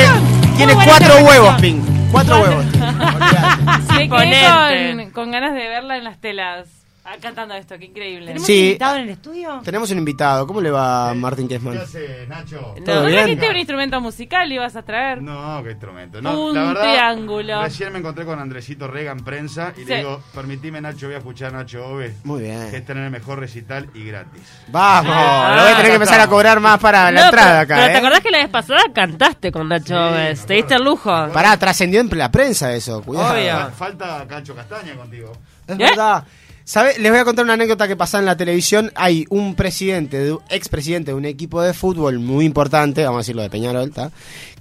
tiene 0.55 0.73
cuatro 0.85 1.17
huevos, 1.25 1.55
Pink. 1.59 1.83
Cuatro 2.11 2.41
huevos. 2.41 2.65
Me 3.95 4.09
quedé 4.09 5.11
con 5.11 5.31
ganas 5.31 5.53
de 5.53 5.67
verla 5.67 5.97
en 5.97 6.03
las 6.03 6.19
telas 6.19 6.82
ah, 7.05 7.15
cantando 7.21 7.53
esto, 7.55 7.77
qué 7.77 7.85
increíble. 7.85 8.27
¿Tenemos 8.27 8.45
Sí. 8.47 8.53
un 8.59 8.65
invitado 8.65 8.95
en 8.97 9.01
el 9.03 9.09
estudio? 9.09 9.61
Tenemos 9.63 9.91
un 9.91 9.97
invitado. 9.97 10.47
¿Cómo 10.47 10.61
le 10.61 10.71
va 10.71 11.13
Martín 11.13 11.47
¿Qué 11.47 11.55
Kessman? 11.55 11.77
hace, 11.77 12.25
Nacho? 12.27 12.75
¿Todo 12.85 13.01
¿No 13.01 13.05
bien? 13.07 13.19
trajiste 13.19 13.49
un 13.49 13.57
instrumento 13.57 14.01
musical 14.01 14.51
y 14.51 14.55
ibas 14.55 14.75
a 14.75 14.81
traer? 14.83 15.21
No, 15.21 15.61
qué 15.63 15.71
instrumento. 15.71 16.21
No, 16.21 16.45
Un 16.47 16.55
la 16.55 16.63
verdad, 16.65 16.81
triángulo. 16.81 17.63
Recién 17.63 17.93
me 17.93 17.99
encontré 17.99 18.25
con 18.25 18.39
Andresito 18.39 18.87
Rega 18.87 19.11
en 19.11 19.19
prensa 19.23 19.73
y 19.75 19.81
Sí. 19.81 19.85
le 19.85 19.97
digo, 19.97 20.21
permitime 20.33 20.81
Nacho, 20.81 21.07
voy 21.07 21.15
a 21.15 21.19
escuchar 21.19 21.53
a 21.53 21.57
Nacho 21.57 21.85
Ove. 21.85 22.15
Muy 22.23 22.39
Que 22.41 22.45
bien. 22.47 22.61
es 22.75 22.85
tener 22.85 23.03
el 23.03 23.11
mejor 23.11 23.39
recital 23.39 23.89
y 23.93 24.03
gratis. 24.05 24.41
Vamos. 24.69 25.11
Ah, 25.15 25.53
lo 25.55 25.61
voy 25.63 25.71
a 25.71 25.75
tener 25.75 25.91
que 25.91 25.95
empezar 25.95 26.19
a 26.21 26.27
cobrar 26.27 26.59
más 26.59 26.79
para 26.79 27.11
la 27.11 27.25
entrada 27.25 27.59
acá, 27.61 27.75
pero 27.75 27.87
¿te 27.87 27.93
¿eh? 27.93 27.97
acordás 27.97 28.19
que 28.21 28.31
la 28.31 28.37
vez 28.39 28.49
pasada 28.49 28.81
cantaste 28.93 29.51
con 29.51 29.67
Nacho 29.67 29.93
Sí, 30.35 30.45
Te 30.47 30.53
diste 30.55 30.75
el 30.75 30.83
lujo. 30.83 31.11
Pará, 31.33 31.57
trascendió 31.57 31.99
en 32.01 32.09
la 32.17 32.31
prensa 32.31 32.73
eso. 32.73 33.01
Cuidado. 33.01 33.33
Obvio. 33.33 33.51
Fa- 33.57 33.71
Falta 33.71 34.25
Cacho 34.27 34.55
Castaña 34.55 34.95
contigo. 34.95 35.31
Es 35.67 35.75
¿Eh? 35.75 35.77
verdad. 35.77 36.23
¿Sabe? 36.65 36.97
Les 36.97 37.11
voy 37.11 37.19
a 37.19 37.25
contar 37.25 37.43
una 37.43 37.53
anécdota 37.53 37.87
que 37.87 37.95
pasó 37.95 38.19
en 38.19 38.25
la 38.25 38.37
televisión. 38.37 38.91
Hay 38.95 39.25
un 39.29 39.55
presidente, 39.55 40.17
de, 40.17 40.37
expresidente 40.49 41.11
de 41.11 41.15
un 41.15 41.25
equipo 41.25 41.61
de 41.61 41.73
fútbol 41.73 42.19
muy 42.19 42.45
importante, 42.45 43.03
vamos 43.03 43.17
a 43.17 43.21
decirlo 43.21 43.41
de 43.41 43.49
Peñarol, 43.49 43.91
¿tá? 43.91 44.11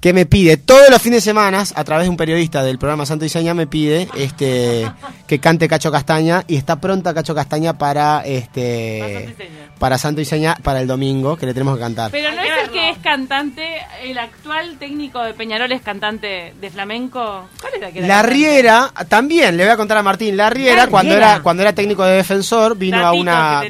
Que 0.03 0.13
me 0.13 0.27
pide 0.27 0.57
todos 0.57 0.91
los 0.91 1.01
fines 1.01 1.19
de 1.19 1.31
semana, 1.31 1.63
a 1.77 1.85
través 1.85 2.07
de 2.07 2.11
un 2.11 2.17
periodista 2.17 2.65
del 2.65 2.77
programa 2.77 3.07
Santo 3.07 3.25
Iseña, 3.25 3.55
me 3.55 3.69
pide 3.69 4.09
este 4.17 4.91
que 5.29 5.39
cante 5.39 5.69
Cacho 5.69 5.93
Castaña 5.93 6.43
y 6.49 6.57
está 6.57 6.81
pronta 6.81 7.15
Cacho 7.15 7.37
Castaña 7.37 7.79
para 7.79 8.23
este 8.27 9.37
para 9.79 9.99
Santo 9.99 10.21
Iseña 10.21 10.57
para 10.61 10.81
el 10.81 10.89
domingo, 10.89 11.37
que 11.37 11.47
le 11.47 11.55
tenemos 11.55 11.77
que 11.77 11.83
cantar. 11.83 12.11
Pero 12.11 12.33
no 12.33 12.43
es 12.43 12.49
que 12.49 12.65
el 12.65 12.71
que 12.71 12.91
es 12.91 12.99
cantante, 12.99 13.63
el 14.03 14.19
actual 14.19 14.77
técnico 14.77 15.23
de 15.23 15.35
Peñarol 15.35 15.71
es 15.71 15.83
cantante 15.83 16.53
de 16.61 16.71
flamenco. 16.71 17.49
¿Cuál 17.61 17.75
era 17.77 17.93
que 17.93 18.01
era 18.01 18.09
La 18.09 18.15
cantante? 18.17 18.35
Riera, 18.35 18.93
también 19.09 19.57
le 19.57 19.63
voy 19.63 19.73
a 19.73 19.77
contar 19.77 19.99
a 19.99 20.03
Martín, 20.03 20.37
la 20.37 20.51
Riera, 20.51 20.87
La 20.87 20.87
cuando 20.89 21.13
Riera. 21.15 21.35
era 21.35 21.43
cuando 21.45 21.63
era 21.63 21.73
técnico 21.75 22.05
de 22.05 22.17
defensor, 22.17 22.77
vino 22.77 23.07
a 23.07 23.13
una 23.13 23.63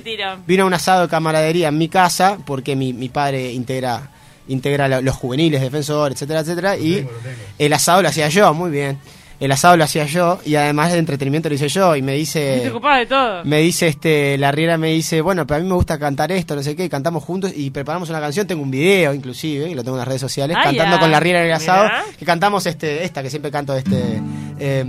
vino 0.46 0.62
a 0.62 0.66
un 0.66 0.72
asado 0.72 1.02
de 1.02 1.08
camaradería 1.08 1.68
en 1.68 1.76
mi 1.76 1.90
casa, 1.90 2.38
porque 2.46 2.74
mi, 2.74 2.94
mi 2.94 3.10
padre 3.10 3.52
integra 3.52 4.08
integra 4.48 4.88
lo- 4.88 5.00
los 5.02 5.14
juveniles, 5.16 5.60
defensor, 5.60 6.12
etcétera, 6.12 6.40
etcétera, 6.40 6.76
y 6.76 6.96
tengo, 6.96 7.12
lo 7.12 7.18
tengo. 7.18 7.36
el 7.58 7.72
asado 7.72 8.02
lo 8.02 8.08
hacía 8.08 8.28
yo, 8.28 8.52
muy 8.54 8.70
bien. 8.70 8.98
El 9.40 9.50
asado 9.50 9.76
lo 9.76 9.82
hacía 9.82 10.04
yo 10.06 10.38
y 10.44 10.54
además 10.54 10.92
de 10.92 10.98
entretenimiento 10.98 11.48
lo 11.48 11.56
hice 11.56 11.68
yo 11.68 11.96
y 11.96 12.02
me 12.02 12.12
Te 12.12 12.18
dice 12.18 12.70
ocupaba 12.70 12.98
de 12.98 13.06
todo. 13.06 13.44
me 13.44 13.58
dice 13.58 13.88
este 13.88 14.38
la 14.38 14.52
Riera 14.52 14.76
me 14.78 14.92
dice, 14.92 15.20
"Bueno, 15.20 15.44
pero 15.48 15.58
a 15.58 15.62
mí 15.64 15.68
me 15.68 15.74
gusta 15.74 15.98
cantar 15.98 16.30
esto, 16.30 16.54
no 16.54 16.62
sé 16.62 16.76
qué, 16.76 16.84
y 16.84 16.88
cantamos 16.88 17.24
juntos 17.24 17.50
y 17.56 17.70
preparamos 17.70 18.08
una 18.10 18.20
canción, 18.20 18.46
tengo 18.46 18.62
un 18.62 18.70
video 18.70 19.12
inclusive, 19.12 19.68
y 19.68 19.74
lo 19.74 19.82
tengo 19.82 19.96
en 19.96 20.00
las 20.00 20.06
redes 20.06 20.20
sociales, 20.20 20.56
Ah, 20.60 20.62
cantando 20.64 20.94
ya. 20.94 21.00
con 21.00 21.10
la 21.10 21.18
Riera 21.18 21.40
en 21.40 21.46
el 21.46 21.52
asado, 21.54 21.84
Mirá. 21.84 22.04
que 22.16 22.24
cantamos 22.24 22.66
este 22.66 23.02
esta 23.02 23.20
que 23.20 23.30
siempre 23.30 23.50
canto 23.50 23.74
este 23.76 24.20
eh, 24.60 24.84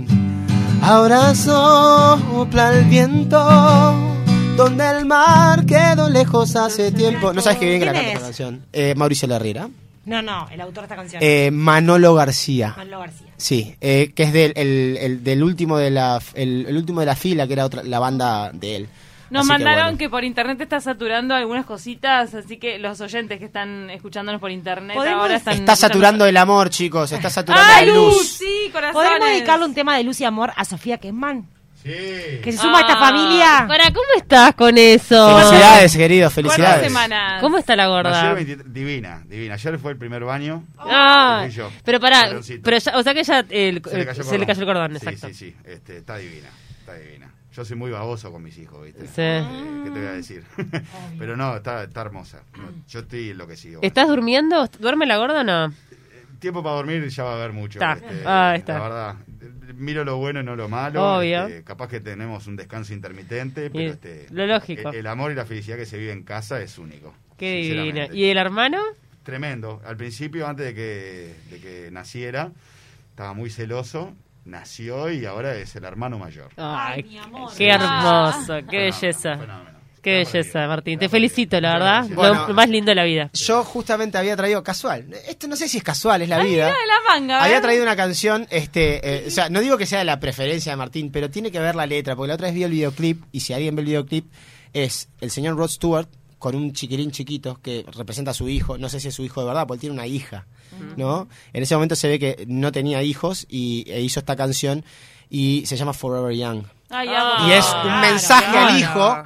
Ahora 0.82 1.34
sopla 1.34 2.74
el 2.78 2.84
viento 2.84 3.38
donde 4.56 4.88
el 4.88 5.04
mar 5.06 5.64
quedó 5.66 6.08
lejos 6.08 6.54
hace 6.56 6.92
tiempo. 6.92 7.32
No 7.32 7.40
sabes 7.40 7.58
qué 7.58 7.66
bien 7.66 7.80
que 7.80 7.86
la 7.86 7.92
¿Quién 7.92 8.04
canta 8.04 8.12
es? 8.12 8.16
esta 8.18 8.26
canción. 8.26 8.64
Eh, 8.72 8.94
Mauricio 8.96 9.26
Larriera. 9.28 9.68
No, 10.06 10.20
no, 10.22 10.46
el 10.50 10.60
autor 10.60 10.82
de 10.82 10.86
esta 10.86 10.96
canción. 10.96 11.22
Eh, 11.24 11.50
Manolo 11.50 12.14
García. 12.14 12.74
Manolo 12.76 13.00
García. 13.00 13.28
Sí, 13.36 13.74
eh, 13.80 14.12
que 14.14 14.22
es 14.24 14.32
del, 14.32 14.52
el- 14.56 14.98
el- 15.00 15.24
del 15.24 15.42
último 15.42 15.78
de 15.78 15.90
la 15.90 16.20
el, 16.34 16.66
el 16.68 16.76
último 16.76 17.00
de 17.00 17.06
la 17.06 17.16
fila, 17.16 17.46
que 17.46 17.54
era 17.54 17.64
otra 17.64 17.82
la 17.82 17.98
banda 17.98 18.50
de 18.52 18.76
él. 18.76 18.88
Nos 19.30 19.40
Así 19.40 19.48
que 19.48 19.52
mandaron 19.54 19.84
bueno. 19.84 19.98
que, 19.98 20.10
por 20.10 20.22
internet 20.22 20.60
está 20.60 20.80
saturando 20.80 21.34
algunas 21.34 21.64
cositas, 21.64 22.34
así 22.34 22.58
que 22.58 22.78
los 22.78 23.00
oyentes 23.00 23.38
que 23.38 23.46
están 23.46 23.88
escuchándonos 23.90 24.40
por 24.40 24.50
internet 24.50 24.94
¿Podemos- 24.96 25.22
ahora 25.22 25.36
están... 25.36 25.54
Está 25.54 25.74
saturando 25.74 26.26
el 26.26 26.36
amor, 26.36 26.68
chicos. 26.70 27.10
Está 27.10 27.30
saturando 27.30 27.66
¡Ay, 27.74 27.86
la 27.86 27.94
luz! 27.94 28.14
luz. 28.18 28.28
Sí, 28.28 28.68
corazones. 28.70 29.08
¿Podemos 29.10 29.28
dedicarle 29.30 29.64
un 29.64 29.74
tema 29.74 29.96
de 29.96 30.04
luz 30.04 30.20
y 30.20 30.24
amor 30.24 30.52
a 30.54 30.64
Sofía 30.66 30.98
Kessman? 30.98 31.46
Sí. 31.84 32.40
Que 32.42 32.50
se 32.50 32.56
suma 32.58 32.78
a 32.78 32.80
esta 32.80 32.96
familia. 32.96 33.64
¿Para 33.68 33.88
cómo 33.90 34.06
estás 34.16 34.54
con 34.54 34.78
eso? 34.78 35.36
Felicidades, 35.38 35.94
queridos, 35.96 36.32
¿Cuántas 36.32 36.54
felicidades. 36.56 36.86
semanas? 36.86 37.40
¿Cómo 37.42 37.58
está 37.58 37.76
la 37.76 37.88
gorda? 37.88 38.32
23 38.32 38.72
divina, 38.72 39.22
divina. 39.26 39.54
Ayer 39.54 39.78
fue 39.78 39.92
el 39.92 39.98
primer 39.98 40.24
baño. 40.24 40.64
Ah, 40.78 41.46
yo. 41.50 41.70
pero 41.84 42.00
pará, 42.00 42.22
Cordóncito. 42.24 42.62
pero 42.64 42.78
ya, 42.78 42.96
o 42.98 43.02
sea 43.02 43.12
que 43.14 43.22
ya 43.22 43.40
el- 43.50 43.82
Se 43.84 43.98
le 43.98 44.06
cayó 44.06 44.22
el 44.22 44.26
se 44.28 44.38
le 44.38 44.46
cayó 44.46 44.60
el 44.60 44.66
cordón, 44.66 44.90
Sí, 44.92 44.96
exacto. 44.96 45.28
Sí, 45.28 45.34
sí, 45.34 45.56
este, 45.64 45.98
está 45.98 46.16
divina, 46.16 46.48
está 46.80 46.94
divina. 46.94 47.30
Yo 47.54 47.64
soy 47.64 47.76
muy 47.76 47.90
baboso 47.90 48.32
con 48.32 48.42
mis 48.42 48.56
hijos, 48.58 48.82
¿viste? 48.82 49.02
Sí. 49.06 49.12
Eh, 49.18 49.44
¿Qué 49.84 49.90
te 49.90 49.98
voy 49.98 50.08
a 50.08 50.12
decir? 50.12 50.42
Pero 51.18 51.36
no, 51.36 51.54
está, 51.56 51.84
está 51.84 52.00
hermosa. 52.00 52.40
Yo 52.88 53.00
estoy 53.00 53.30
enloquecido. 53.30 53.80
¿Estás 53.82 54.08
durmiendo? 54.08 54.66
¿Duerme 54.80 55.06
la 55.06 55.18
gorda 55.18 55.42
o 55.42 55.44
no? 55.44 55.72
Tiempo 56.40 56.62
para 56.62 56.76
dormir 56.76 57.06
ya 57.08 57.22
va 57.24 57.32
a 57.32 57.34
haber 57.34 57.52
mucho. 57.52 57.78
Está. 57.78 57.92
este, 57.92 58.22
Ah, 58.26 58.54
está. 58.56 58.72
La 58.74 58.80
verdad, 58.82 59.14
miro 59.76 60.04
lo 60.04 60.16
bueno 60.16 60.40
y 60.40 60.44
no 60.44 60.56
lo 60.56 60.68
malo. 60.68 61.18
Obvio. 61.18 61.46
este, 61.46 61.64
capaz 61.64 61.88
que 61.88 62.00
tenemos 62.00 62.46
un 62.46 62.56
descanso 62.56 62.92
intermitente, 62.92 63.70
pero 63.70 63.92
este, 63.92 64.26
lo 64.30 64.46
lógico. 64.46 64.90
El, 64.90 64.96
el 64.96 65.06
amor 65.06 65.32
y 65.32 65.34
la 65.34 65.44
felicidad 65.46 65.76
que 65.76 65.86
se 65.86 65.98
vive 65.98 66.12
en 66.12 66.22
casa 66.22 66.60
es 66.60 66.78
único. 66.78 67.14
Qué 67.36 67.62
sinceramente. 67.64 68.16
¿Y 68.16 68.24
el 68.30 68.38
hermano? 68.38 68.78
Tremendo. 69.22 69.80
Al 69.86 69.96
principio, 69.96 70.46
antes 70.46 70.66
de 70.66 70.74
que, 70.74 71.34
de 71.50 71.60
que 71.60 71.90
naciera, 71.90 72.52
estaba 73.10 73.32
muy 73.34 73.50
celoso. 73.50 74.14
Nació 74.44 75.10
y 75.10 75.24
ahora 75.24 75.54
es 75.56 75.74
el 75.74 75.84
hermano 75.84 76.18
mayor. 76.18 76.50
Ay, 76.58 77.02
mi 77.04 77.16
amor. 77.16 77.50
qué 77.56 77.68
hermoso, 77.70 78.56
qué 78.68 78.90
Fenómeno, 78.90 78.94
belleza. 79.00 79.38
fenómeno. 79.38 79.73
Qué 80.04 80.18
belleza. 80.18 80.66
Martín. 80.66 80.98
Te 80.98 81.08
felicito, 81.08 81.58
la 81.62 81.72
verdad. 81.72 82.06
Bueno. 82.14 82.46
Lo 82.46 82.52
más 82.52 82.68
lindo 82.68 82.90
de 82.90 82.94
la 82.94 83.04
vida. 83.04 83.30
Yo 83.32 83.64
justamente 83.64 84.18
había 84.18 84.36
traído 84.36 84.62
casual. 84.62 85.06
Esto 85.26 85.48
no 85.48 85.56
sé 85.56 85.66
si 85.66 85.78
es 85.78 85.82
casual, 85.82 86.20
es 86.20 86.28
la 86.28 86.36
Ay, 86.36 86.50
vida. 86.50 86.66
mira 86.66 86.78
de 86.78 86.86
la 86.86 86.94
manga, 87.08 87.42
Había 87.42 87.62
traído 87.62 87.82
una 87.82 87.96
canción, 87.96 88.46
este, 88.50 89.00
eh, 89.02 89.24
o 89.26 89.30
sea, 89.30 89.48
no 89.48 89.60
digo 89.60 89.78
que 89.78 89.86
sea 89.86 90.00
de 90.00 90.04
la 90.04 90.20
preferencia 90.20 90.72
de 90.72 90.76
Martín, 90.76 91.10
pero 91.10 91.30
tiene 91.30 91.50
que 91.50 91.58
ver 91.58 91.74
la 91.74 91.86
letra, 91.86 92.14
porque 92.14 92.28
la 92.28 92.34
otra 92.34 92.48
vez 92.48 92.54
vi 92.54 92.64
el 92.64 92.70
videoclip, 92.72 93.24
y 93.32 93.40
si 93.40 93.54
alguien 93.54 93.74
ve 93.74 93.80
el 93.80 93.86
videoclip, 93.86 94.30
es 94.74 95.08
el 95.22 95.30
señor 95.30 95.56
Rod 95.56 95.70
Stewart 95.70 96.08
con 96.38 96.54
un 96.54 96.74
chiquirín 96.74 97.10
chiquito 97.10 97.58
que 97.62 97.86
representa 97.96 98.32
a 98.32 98.34
su 98.34 98.46
hijo, 98.50 98.76
no 98.76 98.90
sé 98.90 99.00
si 99.00 99.08
es 99.08 99.14
su 99.14 99.24
hijo 99.24 99.40
de 99.40 99.46
verdad, 99.46 99.66
porque 99.66 99.76
él 99.76 99.80
tiene 99.80 99.94
una 99.94 100.06
hija, 100.06 100.46
¿no? 100.98 101.28
En 101.54 101.62
ese 101.62 101.74
momento 101.74 101.96
se 101.96 102.08
ve 102.08 102.18
que 102.18 102.44
no 102.46 102.72
tenía 102.72 103.02
hijos 103.02 103.46
y 103.48 103.90
e 103.90 104.02
hizo 104.02 104.20
esta 104.20 104.36
canción 104.36 104.84
y 105.30 105.64
se 105.64 105.78
llama 105.78 105.94
Forever 105.94 106.36
Young. 106.36 106.64
Ay. 106.90 107.08
Y 107.48 107.52
es 107.52 107.66
un 107.84 108.00
mensaje 108.00 108.50
claro. 108.52 108.68
al 108.68 108.78
hijo 108.78 109.22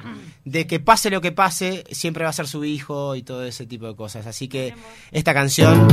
de 0.49 0.65
que 0.67 0.79
pase 0.79 1.09
lo 1.09 1.21
que 1.21 1.31
pase, 1.31 1.83
siempre 1.91 2.23
va 2.23 2.31
a 2.31 2.33
ser 2.33 2.47
su 2.47 2.65
hijo 2.65 3.15
y 3.15 3.21
todo 3.23 3.43
ese 3.45 3.65
tipo 3.67 3.87
de 3.87 3.95
cosas. 3.95 4.25
Así 4.25 4.47
que 4.47 4.73
esta 5.11 5.33
canción... 5.33 5.87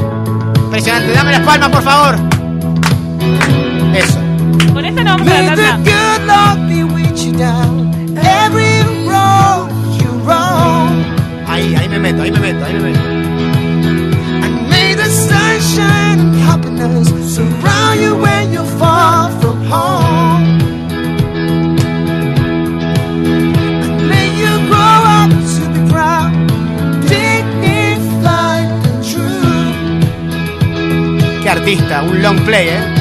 Impresionante, 0.64 1.12
dame 1.12 1.32
las 1.32 1.42
palmas, 1.42 1.68
por 1.70 1.82
favor. 1.82 2.16
Eso. 3.94 4.18
Con 4.72 4.84
esta 4.84 5.04
no 5.04 5.10
vamos 5.10 5.28
a 5.28 5.30
May 5.34 5.46
la 5.46 5.56
the 5.56 5.62
tanda. 5.62 5.90
good 5.90 6.26
Lord 6.26 6.68
be 6.68 6.84
with 6.84 7.24
you 7.24 7.32
down 7.38 8.18
every 8.18 8.82
road 9.06 9.68
you 10.00 10.10
roam. 10.26 11.04
Ahí, 11.46 11.74
ahí 11.74 11.88
me 11.88 11.98
meto, 11.98 12.22
ahí 12.22 12.30
me 12.30 12.40
meto, 12.40 12.64
ahí 12.64 12.72
me 12.74 12.80
meto. 12.80 13.00
And 13.00 14.68
may 14.68 14.94
the 14.94 15.08
sunshine 15.08 16.20
and 16.20 16.34
happiness 16.40 17.08
surround 17.34 18.00
you 18.00 18.16
when 18.16 18.52
you're 18.52 18.64
far 18.78 19.30
from 19.40 19.64
home. 19.64 20.25
Artista, 31.66 32.00
un 32.04 32.22
long 32.22 32.38
play, 32.44 32.68
¿eh? 32.68 32.96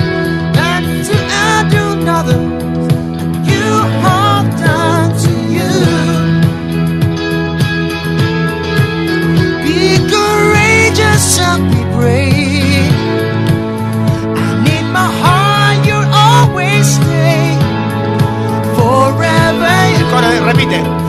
Outdo 20.68 21.05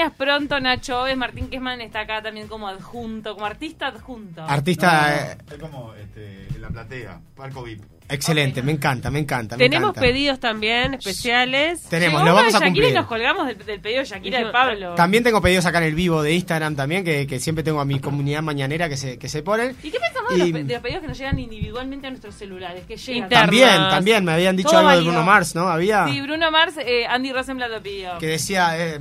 ¿Qué 0.00 0.06
tenías 0.06 0.16
pronto, 0.16 0.58
Nacho 0.60 1.02
Oves? 1.02 1.14
Martín 1.14 1.48
Kesman 1.50 1.82
está 1.82 2.00
acá 2.00 2.22
también 2.22 2.48
como 2.48 2.66
adjunto, 2.68 3.34
como 3.34 3.44
artista 3.44 3.88
adjunto. 3.88 4.42
Artista 4.42 5.32
eh, 5.32 5.36
Es 5.52 5.58
como 5.58 5.92
este, 5.92 6.46
en 6.54 6.62
la 6.62 6.68
platea, 6.70 7.20
Palco 7.36 7.62
VIP. 7.62 7.82
excelente, 8.08 8.62
me 8.62 8.72
encanta, 8.72 9.10
me 9.10 9.18
encanta. 9.18 9.56
me 9.58 9.64
Tenemos 9.64 9.90
encanta. 9.90 10.00
pedidos 10.00 10.40
también 10.40 10.94
especiales. 10.94 11.82
Tenemos, 11.90 12.22
Llegó 12.22 12.30
lo 12.30 12.34
vamos 12.34 12.54
a 12.54 12.58
de 12.60 12.64
Shakira 12.64 12.66
cumplir. 12.70 12.90
y 12.90 12.94
nos 12.94 13.06
colgamos 13.06 13.46
del, 13.46 13.58
del 13.58 13.80
pedido 13.80 13.98
de 14.00 14.06
Shakira 14.06 14.38
de 14.38 14.46
Pablo. 14.50 14.94
También 14.94 15.22
tengo 15.22 15.42
pedidos 15.42 15.66
acá 15.66 15.78
en 15.78 15.84
el 15.84 15.94
vivo 15.94 16.22
de 16.22 16.32
Instagram 16.32 16.76
también, 16.76 17.04
que, 17.04 17.26
que 17.26 17.38
siempre 17.38 17.62
tengo 17.62 17.78
a 17.80 17.84
mi 17.84 18.00
comunidad 18.00 18.40
mañanera 18.42 18.88
que 18.88 18.96
se, 18.96 19.18
que 19.18 19.28
se 19.28 19.42
ponen. 19.42 19.76
¿Y 19.82 19.90
qué 19.90 19.98
pensamos 20.00 20.32
Y- 20.32 20.38
de, 20.38 20.58
los, 20.60 20.66
de 20.66 20.72
los 20.74 20.82
pedidos 20.82 21.02
que 21.02 21.08
nos 21.08 21.18
llegan 21.18 21.38
individualmente 21.38 22.06
a 22.06 22.10
nuestros 22.10 22.34
celulares? 22.36 22.84
Que 22.86 22.96
llegan. 22.96 23.24
Internos. 23.24 23.44
También, 23.50 23.88
también, 23.90 24.24
me 24.24 24.32
habían 24.32 24.56
dicho 24.56 24.70
Todo 24.70 24.88
algo 24.88 25.02
de. 25.02 25.08
Bruno 25.10 25.22
Mars, 25.26 25.54
¿no? 25.54 25.68
Había 25.68 26.06
Sí, 26.08 26.22
Bruno 26.22 26.50
Mars, 26.50 26.74
eh, 26.78 27.04
Andy 27.06 27.32
Rosenblatt 27.34 27.70
lo 27.70 27.82
pidió. 27.82 28.16
que 28.18 28.28
decía... 28.28 28.78
Eh, 28.78 28.98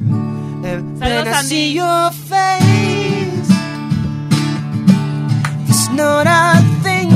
Saludos, 0.62 1.00
When 1.00 1.28
I 1.28 1.41
see 1.43 1.74
your 1.74 2.12
face, 2.12 3.50
it's 5.69 5.89
not 5.89 6.28
a 6.28 6.62
thing 6.84 7.09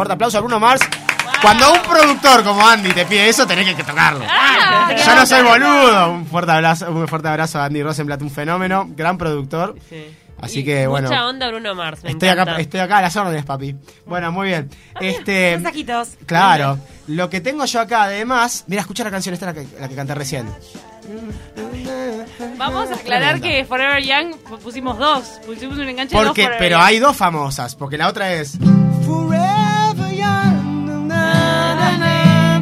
fuerte 0.00 0.14
aplauso 0.14 0.38
a 0.38 0.40
Bruno 0.40 0.58
Mars. 0.58 0.80
Cuando 1.42 1.72
un 1.72 1.80
productor 1.82 2.42
como 2.44 2.66
Andy 2.66 2.90
te 2.92 3.04
pide 3.06 3.28
eso, 3.28 3.46
tenés 3.46 3.74
que 3.74 3.82
tocarlo. 3.84 4.24
Ah, 4.28 4.92
Yo 4.96 5.14
no 5.14 5.24
soy 5.26 5.42
boludo. 5.42 6.10
Un 6.12 6.26
fuerte 6.26 6.52
abrazo, 6.52 6.90
un 6.90 7.06
fuerte 7.08 7.28
abrazo 7.28 7.58
a 7.60 7.66
Andy 7.66 7.82
Rosenblatt, 7.82 8.20
un 8.22 8.30
fenómeno, 8.30 8.86
gran 8.90 9.16
productor. 9.16 9.76
Sí. 9.88 10.06
Así 10.40 10.60
Y 10.60 10.64
que 10.64 10.86
bueno. 10.86 11.08
Mucha 11.08 11.26
onda 11.26 11.48
Bruno 11.48 11.74
Mars, 11.74 12.02
me 12.02 12.10
Estoy 12.12 12.30
encanta. 12.30 12.52
acá, 12.52 12.60
estoy 12.62 12.80
acá 12.80 12.98
a 12.98 13.02
las 13.02 13.16
órdenes, 13.16 13.44
papi. 13.44 13.76
Bueno, 14.06 14.32
muy 14.32 14.48
bien. 14.48 14.70
Este, 15.00 15.52
Mensajitos. 15.56 16.10
claro. 16.26 16.78
Lo 17.08 17.28
que 17.28 17.40
tengo 17.42 17.64
yo 17.66 17.80
acá, 17.80 18.04
además, 18.04 18.64
mira, 18.66 18.80
escucha 18.82 19.04
la 19.04 19.10
canción 19.10 19.34
esta 19.34 19.46
la 19.46 19.54
que, 19.54 19.66
la 19.78 19.88
que 19.88 19.94
canté 19.94 20.14
recién. 20.14 20.46
Vamos 22.56 22.90
a 22.90 22.94
aclarar 22.94 23.38
Tremenda. 23.40 23.48
que 23.48 23.64
Forever 23.64 24.02
Young 24.02 24.34
pusimos 24.62 24.98
dos. 24.98 25.40
Pusimos 25.46 25.76
un 25.78 25.88
enganche 25.88 26.14
de 26.14 26.20
dos 26.20 26.28
Porque, 26.28 26.42
Forever 26.44 26.58
pero 26.58 26.76
Young. 26.78 26.86
hay 26.86 26.98
dos 27.00 27.16
famosas, 27.16 27.74
porque 27.76 27.98
la 27.98 28.08
otra 28.08 28.32
es 28.32 28.58
Forever 29.06 29.59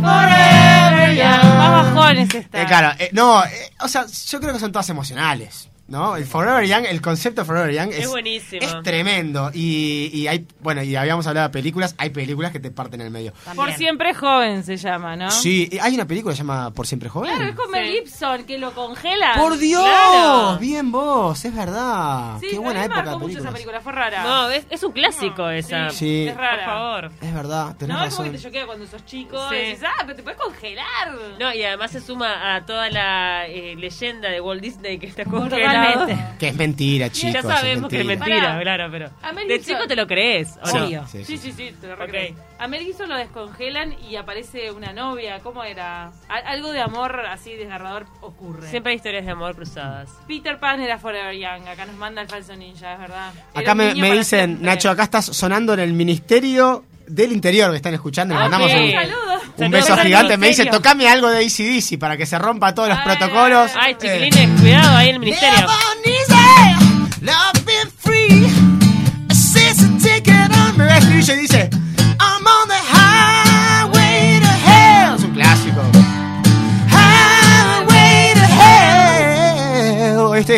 Forever 0.09 1.15
Young. 1.15 1.57
Más 1.57 1.71
bajones 1.71 2.35
está. 2.35 2.63
Eh, 2.63 2.67
claro, 2.67 2.93
eh, 2.99 3.11
no, 3.13 3.45
eh, 3.45 3.71
o 3.81 3.89
sea, 3.89 4.07
yo 4.07 4.41
creo 4.41 4.53
que 4.55 4.61
son 4.61 4.73
todas 4.73 4.89
emocionales. 4.89 5.69
¿No? 5.89 6.17
El 6.17 6.27
Forever 6.27 6.67
Young, 6.67 6.85
el 6.87 7.01
concepto 7.01 7.41
de 7.41 7.47
Forever 7.47 7.73
Young 7.75 7.89
es, 7.93 8.01
Es 8.05 8.09
buenísimo. 8.11 8.61
es 8.63 8.83
tremendo. 8.83 9.51
Y, 9.55 10.11
y 10.13 10.29
hay, 10.29 10.47
bueno, 10.61 10.83
y 10.83 10.95
habíamos 10.97 11.27
hablado 11.27 11.49
de 11.49 11.53
películas, 11.53 11.95
hay 11.97 12.11
películas 12.11 12.53
que 12.53 12.61
te 12.61 12.71
parten 12.71 13.01
en 13.01 13.07
el 13.07 13.13
medio. 13.13 13.33
Por 13.57 13.73
siempre 13.73 14.13
joven 14.15 14.63
se 14.65 14.77
llama, 14.77 15.17
¿no? 15.17 15.31
Sí, 15.31 15.71
hay 15.81 15.95
una 15.95 16.07
película 16.07 16.33
que 16.33 16.37
se 16.37 16.43
llama 16.43 16.71
Por 16.75 16.87
Siempre 16.87 17.09
Joven. 17.09 17.35
Claro, 17.35 17.51
es 17.51 17.57
con 17.57 17.71
Mel 17.71 17.87
Sí. 17.87 17.93
Gibson 18.01 18.45
que 18.45 18.59
lo 18.59 18.73
congela. 18.75 19.33
¡Por 19.39 19.57
Dios! 19.57 19.83
Claro. 19.83 20.59
Bien 20.59 20.93
vos, 20.93 21.43
es 21.45 21.55
verdad. 21.55 22.37
Sí, 22.41 22.49
Qué 22.51 22.59
buena 22.59 22.85
época 22.85 23.03
marcó 23.05 23.19
mucho 23.21 23.39
esa 23.39 23.51
película, 23.51 23.81
fue 23.81 23.93
rara. 23.93 24.23
No, 24.25 24.51
es, 24.51 24.67
es 24.69 24.83
un 24.83 24.93
clásico 24.93 25.49
esa. 25.49 25.89
Sí. 25.89 26.27
Es 26.29 26.37
rara. 26.37 26.65
Por 26.65 26.65
favor. 26.67 27.11
Es 27.23 27.35
verdad, 27.35 27.77
tenés 27.79 27.97
no, 27.97 28.05
es 28.05 28.15
como 28.15 28.31
que 28.31 28.37
te 28.37 28.43
choquea 28.43 28.67
cuando 28.67 28.87
sos 28.87 29.07
chico 29.07 29.39
Sí. 29.49 29.57
y 29.57 29.71
dices, 29.71 29.85
ah, 29.89 30.03
pero 30.03 30.17
te 30.17 30.23
puedes 30.23 30.39
congelar. 30.39 31.15
No, 31.41 31.55
y 31.55 31.63
además 31.63 31.91
se 31.93 32.01
suma 32.03 32.55
a 32.57 32.67
toda 32.67 32.91
la 32.91 33.47
eh, 33.47 33.75
leyenda 33.77 34.29
de 34.29 34.41
Walt 34.43 34.61
Disney 34.61 34.99
que 34.99 35.07
está 35.07 35.25
congelado. 35.25 35.78
Totalmente. 35.83 36.25
Que 36.39 36.49
es 36.49 36.55
mentira, 36.57 37.11
chicos. 37.11 37.33
ya 37.35 37.43
sabemos 37.43 37.91
que 37.91 38.01
es 38.01 38.07
mentira, 38.07 38.41
Pará. 38.43 38.61
claro, 38.61 38.89
pero 38.91 39.09
de 39.09 39.59
Gibson- 39.59 39.65
chico 39.65 39.87
te 39.87 39.97
lo 39.97 40.07
crees, 40.07 40.57
¿o 40.63 40.79
no? 40.79 40.85
Obvio. 40.87 41.07
Sí, 41.07 41.25
Sí, 41.25 41.37
sí, 41.39 41.53
sí, 41.53 41.53
sí, 41.71 41.75
te 41.81 41.87
lo 41.87 41.95
Ok. 41.95 42.01
recrees. 42.01 42.35
A 42.59 42.67
Mel 42.69 42.83
Gibson 42.85 43.09
lo 43.09 43.17
descongelan 43.17 43.95
y 44.09 44.17
aparece 44.17 44.71
una 44.73 44.93
novia. 44.93 45.41
¿Cómo 45.41 45.63
era? 45.65 46.13
Al- 46.29 46.47
algo 46.47 46.73
de 46.73 46.81
amor 46.81 47.21
así 47.31 47.55
desgarrador 47.55 48.07
ocurre. 48.21 48.69
Siempre 48.69 48.91
hay 48.93 48.97
historias 48.97 49.25
de 49.25 49.31
amor 49.33 49.55
cruzadas. 49.55 50.11
Peter 50.27 50.59
Pan 50.59 50.81
era 50.81 50.99
Forever 50.99 51.35
Young. 51.37 51.69
Acá 51.69 51.87
nos 51.87 51.97
manda 51.97 52.23
el 52.23 52.29
falso 52.29 52.57
ninja, 52.57 52.95
es 52.95 52.99
verdad. 52.99 53.33
Era 53.53 53.61
Acá 53.61 53.73
un 53.73 53.79
me, 53.79 53.85
niño 53.89 54.03
me 54.03 54.09
para 54.09 54.19
dicen, 54.21 54.47
siempre. 54.51 54.67
Nacho, 54.67 54.91
acá 54.91 55.03
estás 55.05 55.27
sonando 55.27 55.75
en 55.75 55.81
el 55.81 55.93
Ministerio 55.93 56.85
del 57.09 57.33
Interior 57.33 57.71
que 57.71 57.77
están 57.77 57.95
escuchando. 57.95 58.35
Le 58.35 58.41
Ah, 58.41 58.43
mandamos 58.49 58.71
un, 58.73 59.65
un 59.65 59.71
beso 59.71 59.97
gigante. 59.97 60.37
Me 60.37 60.49
dice, 60.49 60.67
tocame 60.67 61.09
algo 61.09 61.29
de 61.31 61.45
ACDC 61.45 61.99
para 61.99 62.17
que 62.17 62.27
se 62.27 62.39
rompa 62.39 62.75
todos 62.75 62.89
los 62.89 62.99
protocolos. 62.99 63.71
Ay, 63.81 63.97
Eh, 64.01 64.29
chiquilines, 64.31 64.61
cuidado 64.61 64.97
ahí 64.97 65.09
en 65.09 65.15
el 65.15 65.21
ministerio. 65.21 65.67
easy, 66.05 67.25
love 67.25 67.59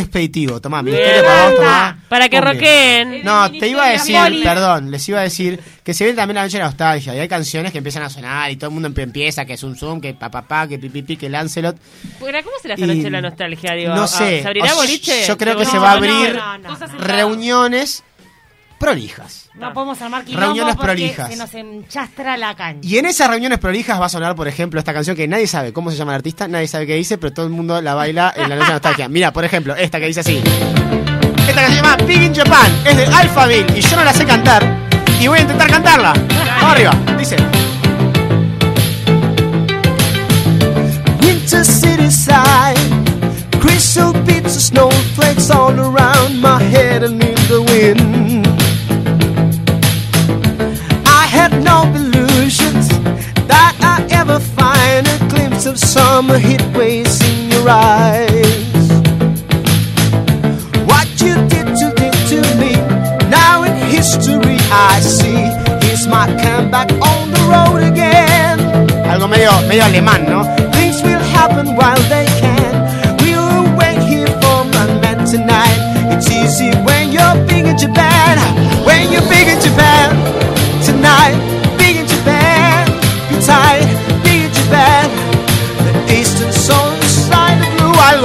expeditivo. 0.00 0.60
Tomá. 0.60 0.82
Ministerio 0.82 1.22
para 1.24 1.46
vos, 1.46 1.54
tomá. 1.56 1.98
Para 2.08 2.28
que 2.28 2.36
Cumple. 2.38 2.54
roqueen. 2.54 3.24
No, 3.24 3.50
te 3.50 3.68
iba 3.68 3.84
a 3.84 3.90
decir, 3.90 4.16
perdón, 4.42 4.90
les 4.90 5.08
iba 5.08 5.20
a 5.20 5.22
decir 5.22 5.60
que 5.84 5.94
se 5.94 6.04
viene 6.04 6.16
también 6.16 6.36
la 6.36 6.42
noche 6.42 6.58
de 6.58 6.62
la 6.64 6.68
nostalgia 6.68 7.14
y 7.14 7.18
hay 7.18 7.28
canciones 7.28 7.72
que 7.72 7.78
empiezan 7.78 8.02
a 8.02 8.10
sonar 8.10 8.50
y 8.50 8.56
todo 8.56 8.68
el 8.70 8.74
mundo 8.74 8.88
empieza, 9.02 9.44
que 9.44 9.54
es 9.54 9.62
un 9.62 9.76
zoom, 9.76 10.00
que 10.00 10.14
papá, 10.14 10.42
pa, 10.42 10.66
que 10.68 10.78
pipipi, 10.78 11.16
que 11.16 11.28
Lancelot. 11.28 11.76
¿Cómo 12.18 12.30
será 12.60 12.74
esta 12.74 12.86
Y- 12.86 12.96
noche 12.96 13.10
la 13.10 13.20
nostalgia? 13.20 13.72
Digo, 13.74 13.94
no 13.94 14.06
sé. 14.06 14.42
¿Se 14.42 14.46
abrirá 14.48 14.64
O 14.66 14.68
sea, 14.68 14.76
boliche? 14.76 15.24
Yo 15.26 15.38
creo 15.38 15.56
que 15.56 15.64
No, 15.64 15.70
se 15.70 15.78
va 15.78 15.90
a 15.90 15.94
abrir 15.94 16.34
no, 16.34 16.58
no, 16.58 16.76
reuniones 16.98 18.02
prolijas. 18.80 19.50
No 19.54 19.72
podemos 19.74 20.00
armar 20.00 20.24
quilombo 20.24 20.46
Reuniones 20.46 20.74
porque 20.74 20.92
prolijas. 20.92 21.30
se 21.30 21.36
nos 21.36 21.54
enchastra 21.54 22.36
la 22.38 22.56
cancha. 22.56 22.80
Y 22.82 22.96
en 22.96 23.04
esas 23.04 23.28
reuniones 23.28 23.58
prolijas 23.58 24.00
va 24.00 24.06
a 24.06 24.08
sonar, 24.08 24.34
por 24.34 24.48
ejemplo, 24.48 24.80
esta 24.80 24.94
canción 24.94 25.14
que 25.14 25.28
nadie 25.28 25.46
sabe 25.46 25.72
cómo 25.74 25.90
se 25.90 25.98
llama 25.98 26.12
el 26.12 26.16
artista, 26.16 26.48
nadie 26.48 26.66
sabe 26.66 26.86
qué 26.86 26.94
dice, 26.96 27.18
pero 27.18 27.32
todo 27.32 27.44
el 27.46 27.52
mundo 27.52 27.80
la 27.82 27.94
baila 27.94 28.32
en 28.34 28.48
la 28.48 28.56
noche 28.56 28.68
de 28.68 28.72
nostalgia. 28.72 29.08
Mira, 29.08 29.32
por 29.32 29.44
ejemplo, 29.44 29.76
esta 29.76 30.00
que 30.00 30.06
dice 30.06 30.20
así. 30.20 30.42
Esta 31.46 31.60
que 31.62 31.68
se 31.68 31.74
llama 31.76 31.96
Big 32.06 32.22
in 32.22 32.34
Japan, 32.34 32.72
es 32.86 32.96
de 32.96 33.04
Alphaville 33.06 33.78
y 33.78 33.82
yo 33.82 33.96
no 33.96 34.04
la 34.04 34.14
sé 34.14 34.24
cantar 34.24 34.64
y 35.20 35.28
voy 35.28 35.38
a 35.38 35.42
intentar 35.42 35.70
cantarla. 35.70 36.14
Vamos 36.14 36.72
arriba, 36.72 36.92
dice. 37.18 37.36
Winter 41.22 41.64
city 41.66 42.10
side, 42.10 42.80
crystal 43.60 44.14
beats 44.24 44.56
of 44.56 44.62
snowflakes 44.62 45.50
all 45.50 45.78
around 45.78 46.40
my 46.40 46.62
head 46.62 47.02
and 47.02 47.22
in 47.22 47.34
the 47.48 47.60
wind. 47.60 48.49
Had 51.40 51.64
no 51.64 51.78
illusions 51.96 52.88
that 53.48 53.74
I 53.80 53.96
ever 54.20 54.38
find 54.60 55.08
a 55.08 55.18
glimpse 55.32 55.64
of 55.64 55.78
summer 55.78 56.36
heat 56.36 56.60
waves 56.76 57.16
in 57.30 57.48
your 57.50 57.66
eyes. 57.66 58.84
What 60.84 61.08
you 61.24 61.34
did 61.48 61.66
to, 61.80 61.86
did 61.96 62.16
to 62.32 62.40
me, 62.60 62.76
now 63.30 63.62
in 63.62 63.72
history 63.88 64.58
I 64.68 65.00
see. 65.00 65.40
Here's 65.80 66.06
my 66.06 66.26
comeback 66.44 66.92
on 67.00 67.30
the 67.32 67.42
road 67.48 67.82
again. 67.90 68.58
Algo 69.08 69.26
medio, 69.26 69.52
medio 69.66 69.84
alemán, 69.84 70.28
¿no? 70.28 70.44
Things 70.76 71.02
will 71.02 71.24
happen 71.38 71.74
while 71.74 72.02
they 72.12 72.19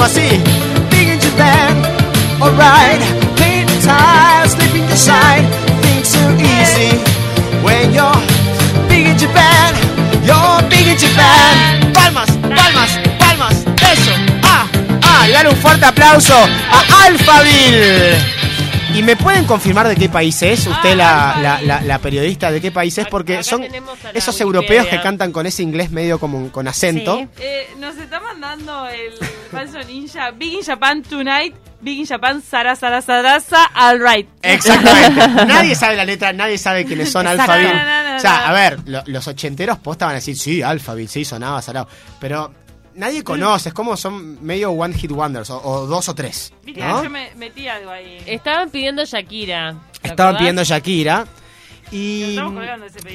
Big 0.05 1.07
in 1.09 1.19
Japan. 1.19 1.81
Alright. 2.39 3.01
Paint 3.37 3.67
the 3.69 3.81
tires. 3.83 4.51
Sleeping 4.51 4.83
inside. 4.83 5.43
Things 5.81 6.15
are 6.15 6.35
easy 6.37 6.93
when 7.63 7.91
you're 7.91 8.13
big 8.87 9.07
in 9.07 9.17
Japan. 9.17 9.73
You're 10.23 10.61
big 10.69 10.87
in 10.89 10.97
Japan. 10.97 11.91
Palmas, 11.91 12.29
palmas, 12.37 12.99
palmas, 13.17 13.65
eso. 13.91 14.11
Ah, 14.43 14.67
ah, 15.01 15.27
y 15.27 15.31
dale 15.31 15.49
un 15.49 15.55
fuerte 15.55 15.85
aplauso 15.85 16.35
a 16.35 17.05
Alphaville. 17.05 18.15
¿Y 18.93 19.01
me 19.03 19.15
pueden 19.17 19.43
confirmar 19.45 19.87
de 19.89 19.95
qué 19.95 20.07
país 20.07 20.39
es? 20.43 20.67
Usted, 20.67 20.91
Ah, 20.91 20.95
la, 20.95 21.31
Alfa 21.31 21.41
la, 21.41 21.57
Bill. 21.57 21.67
la- 21.67 21.81
la 21.81 21.99
periodista, 21.99 22.51
¿de 22.51 22.61
qué 22.61 22.71
país 22.71 22.95
es? 22.97 23.07
Porque 23.07 23.43
son 23.43 23.65
esos 24.13 24.39
europeos 24.39 24.85
que 24.87 25.01
cantan 25.01 25.31
con 25.33 25.45
ese 25.47 25.63
inglés 25.63 25.89
medio 25.91 26.17
como 26.19 26.49
con 26.51 26.67
acento. 26.67 27.17
Sí. 27.17 27.27
Eh, 27.39 27.67
nos 27.79 27.97
está 27.97 28.19
mandando 28.21 28.87
el 28.87 29.11
falso 29.55 29.79
ninja 29.87 30.31
Big 30.31 30.53
in 30.53 30.61
Japan 30.63 31.01
Tonight, 31.03 31.55
Big 31.81 31.99
in 31.99 32.05
Japan 32.05 32.41
Sara 32.41 32.75
Sara 32.75 33.01
Sarasa 33.01 33.65
All 33.73 33.99
Right. 33.99 34.27
Exactamente. 34.41 35.27
nadie 35.47 35.75
sabe 35.75 35.95
la 35.95 36.05
letra, 36.05 36.33
nadie 36.33 36.57
sabe 36.57 36.85
quiénes 36.85 37.11
son. 37.11 37.25
Alphaville. 37.27 37.73
No, 37.73 37.83
no, 37.85 38.09
no, 38.11 38.17
o 38.17 38.19
sea, 38.19 38.39
no. 38.41 38.45
a 38.47 38.51
ver, 38.53 38.79
lo- 38.85 39.03
los 39.07 39.27
ochenteros 39.27 39.77
posta 39.79 40.05
van 40.05 40.13
a 40.13 40.15
decir, 40.15 40.37
sí, 40.37 40.61
Alphaville, 40.61 41.07
sí, 41.09 41.25
sonaba 41.25 41.61
salado. 41.61 41.87
Pero 42.19 42.53
nadie 42.95 43.23
conoce, 43.23 43.69
es 43.69 43.75
como 43.75 43.97
son 43.97 44.43
medio 44.45 44.71
one 44.71 44.93
hit 44.93 45.11
wonders, 45.11 45.49
o, 45.49 45.61
o 45.61 45.85
dos 45.87 46.07
o 46.09 46.15
tres. 46.15 46.53
Viste, 46.63 46.81
¿no? 46.81 47.03
yo 47.03 47.09
me 47.09 47.31
metí 47.35 47.67
algo 47.67 47.91
ahí. 47.91 48.21
Estaban 48.25 48.69
pidiendo 48.69 49.03
Shakira. 49.05 49.75
¿te 50.01 50.09
Estaban 50.09 50.35
acordás? 50.35 50.39
pidiendo 50.39 50.63
Shakira. 50.63 51.25
Y. 51.91 52.37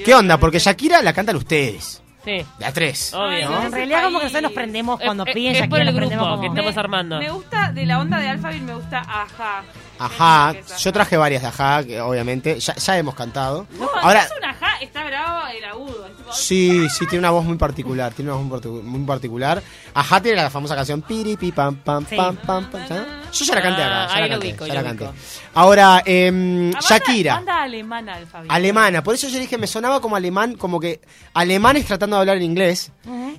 ¿Qué 0.05 0.15
onda? 0.15 0.39
Porque 0.39 0.59
Shakira 0.59 1.03
la 1.03 1.13
cantan 1.13 1.37
ustedes. 1.37 2.03
Sí, 2.25 2.45
De 2.59 2.65
a 2.67 2.73
tres. 2.73 3.15
obvio. 3.15 3.63
En 3.63 3.73
realidad 3.73 4.05
como 4.05 4.19
que 4.19 4.25
nosotros 4.25 4.43
nos 4.43 4.53
prendemos 4.53 5.01
cuando 5.01 5.25
Es- 5.25 5.35
piden 5.35 5.53
es 5.55 5.61
por 5.69 5.79
Shakira, 5.79 5.81
el 5.81 5.87
nos 5.87 5.95
grupo 5.95 6.09
prendemos 6.09 6.41
que 6.41 6.47
como... 6.49 6.59
estamos 6.59 6.77
armando. 6.77 7.19
Me 7.19 7.31
gusta, 7.31 7.73
de 7.73 7.87
la 7.87 7.99
onda 7.99 8.19
de 8.19 8.29
Alphaville 8.29 8.65
me 8.67 8.75
gusta 8.75 8.99
Aja. 8.99 9.63
Ajá, 9.99 10.53
¿Qué 10.53 10.59
es 10.61 10.67
yo 10.69 10.75
Ajá? 10.91 10.93
traje 10.93 11.17
varias 11.17 11.43
de 11.43 11.49
Ajá, 11.49 11.85
que 11.85 12.01
obviamente. 12.01 12.61
Ya, 12.61 12.75
ya 12.75 12.99
hemos 12.99 13.15
cantado. 13.15 13.67
No, 13.79 13.89
Ahora, 14.03 14.23
es 14.25 14.33
un 14.37 14.45
Aja, 14.45 14.77
está 14.83 15.05
bravo 15.05 15.47
el 15.49 15.65
agudo. 15.65 16.05
tipo, 16.17 16.33
sí, 16.33 16.89
sí, 16.91 17.07
tiene 17.07 17.21
una 17.21 17.31
voz 17.31 17.45
muy 17.45 17.57
particular. 17.57 18.13
Tiene 18.13 18.31
una 18.31 18.39
voz 18.41 18.47
muy 18.49 18.59
particu- 18.61 18.83
muy 18.83 19.07
particular. 19.07 19.63
Ajá 19.95 20.21
tiene 20.21 20.43
la 20.43 20.51
famosa 20.51 20.75
canción 20.77 21.01
Piri, 21.03 21.37
pi, 21.37 21.53
pam, 21.53 21.77
pam, 21.77 22.07
Sí. 22.07 22.17
pam, 22.17 22.37
pam, 22.37 22.71
pam. 22.71 22.87
¿sabes? 22.89 23.03
Yo 23.33 23.45
ya 23.45 23.55
la 23.55 23.63
canté 23.63 23.83
acá. 23.83 24.05
Ah, 24.05 24.09
Ya 24.09 24.15
ahí 24.17 24.23
la 24.23 24.29
canté, 24.29 24.49
ubico, 24.49 24.67
ya 24.67 24.75
la 24.75 24.83
canté. 24.85 25.09
Ahora, 25.55 25.97
Ah, 25.97 26.03
banda- 26.07 26.81
Shakira. 26.81 27.35
Banda 27.35 27.63
alemana. 27.63 28.19
Alemana, 28.49 29.03
por 29.03 29.15
eso 29.15 29.29
yo 29.29 29.39
dije, 29.39 29.57
me 29.59 29.67
sonaba 29.67 30.01
como 30.01 30.17
alemán, 30.17 30.55
como 30.57 30.79
que 30.81 31.01
alemanes 31.35 31.87
tratando 31.87 32.17
de 32.17 32.21
hablar 32.21 32.37
en 32.39 32.43
inglés, 32.45 32.93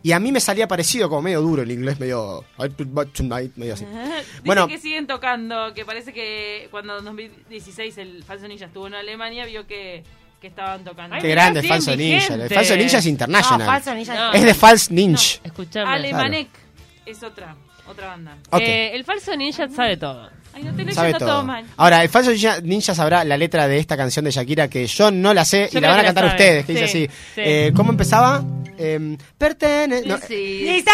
y 0.03 0.11
a 0.13 0.19
mí 0.19 0.31
me 0.31 0.39
salía 0.39 0.67
parecido, 0.67 1.09
como 1.09 1.21
medio 1.21 1.41
duro 1.41 1.61
el 1.61 1.71
inglés, 1.71 1.99
medio, 1.99 2.43
medio 2.57 3.73
así. 3.73 3.85
Dice 3.85 4.41
Bueno. 4.45 4.67
que 4.67 4.77
siguen 4.77 5.07
tocando, 5.07 5.73
que 5.73 5.85
parece 5.85 6.13
que 6.13 6.67
cuando 6.71 6.97
en 6.99 7.05
2016 7.05 7.97
el 7.97 8.23
falso 8.23 8.47
ninja 8.47 8.65
estuvo 8.65 8.87
en 8.87 8.95
Alemania, 8.95 9.45
vio 9.45 9.67
que, 9.67 10.03
que 10.39 10.47
estaban 10.47 10.83
tocando. 10.83 11.15
Ay, 11.15 11.21
Qué 11.21 11.29
grande 11.29 11.61
siguen 11.61 11.75
falso 11.75 11.95
ninja, 11.95 12.33
el 12.33 12.49
falso 12.49 12.75
ninja 12.75 12.97
es 12.97 13.05
No, 13.05 13.09
international. 13.11 13.67
falso 13.67 13.93
ninja. 13.93 14.15
No. 14.15 14.33
Es 14.33 14.43
de 14.43 14.53
False 14.53 14.93
Ninja. 14.93 15.39
Escuchame. 15.43 15.91
Alemanek 15.91 16.47
es 17.05 17.21
otra, 17.23 17.55
otra 17.87 18.07
banda. 18.07 18.35
Ok. 18.49 18.61
Eh, 18.61 18.95
el 18.95 19.03
falso 19.03 19.35
ninja 19.35 19.67
sabe 19.69 19.97
todo. 19.97 20.29
Ay, 20.53 20.63
no 20.63 20.73
te 20.75 20.91
Sabe 20.93 21.07
leyendo 21.07 21.19
todo. 21.19 21.29
todo. 21.37 21.43
mal. 21.45 21.63
Ahora, 21.77 22.03
el 22.03 22.09
falso 22.09 22.31
ninja, 22.31 22.59
ninja 22.61 22.93
sabrá 22.93 23.23
la 23.23 23.37
letra 23.37 23.67
de 23.69 23.77
esta 23.77 23.95
canción 23.95 24.25
de 24.25 24.31
Shakira 24.31 24.67
que 24.67 24.85
yo 24.85 25.09
no 25.09 25.33
la 25.33 25.45
sé 25.45 25.69
Yo 25.71 25.79
y 25.79 25.81
la 25.81 25.89
van 25.89 25.99
a 25.99 26.01
que 26.01 26.05
cantar 26.07 26.23
sabe. 26.25 26.33
ustedes, 26.35 26.65
que 26.65 26.73
dice 26.73 26.87
Sí, 26.87 27.05
así. 27.05 27.13
sí. 27.35 27.41
Eh, 27.43 27.71
¿Cómo 27.75 27.91
empezaba? 27.91 28.43
Em, 28.77 29.17
pertene... 29.37 30.01
no, 30.05 30.15
Necesita 30.17 30.91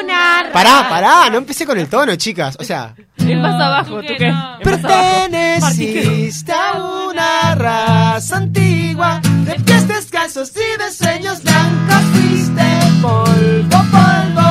una... 0.00 0.48
pará, 0.52 0.86
pará, 0.88 1.30
no 1.30 1.38
empecé 1.38 1.64
con 1.66 1.78
el 1.78 1.86
tono, 1.88 2.16
chicas. 2.16 2.56
O 2.58 2.64
sea, 2.64 2.94
Es 3.18 3.36
más 3.36 3.54
abajo, 3.60 4.00
¿tú 4.02 4.14
qué? 4.18 4.30
No. 4.32 4.58
Perteneciste 4.62 6.52
a 6.52 7.06
una 7.08 7.54
raza 7.54 8.36
antigua 8.38 9.20
de 9.44 9.54
pies 9.60 9.86
descalzos 9.86 10.52
y 10.56 10.82
de 10.82 10.90
sueños 10.90 11.42
blancos. 11.42 12.02
Fuiste 12.12 12.62
polvo, 13.02 13.84
polvo, 13.90 14.47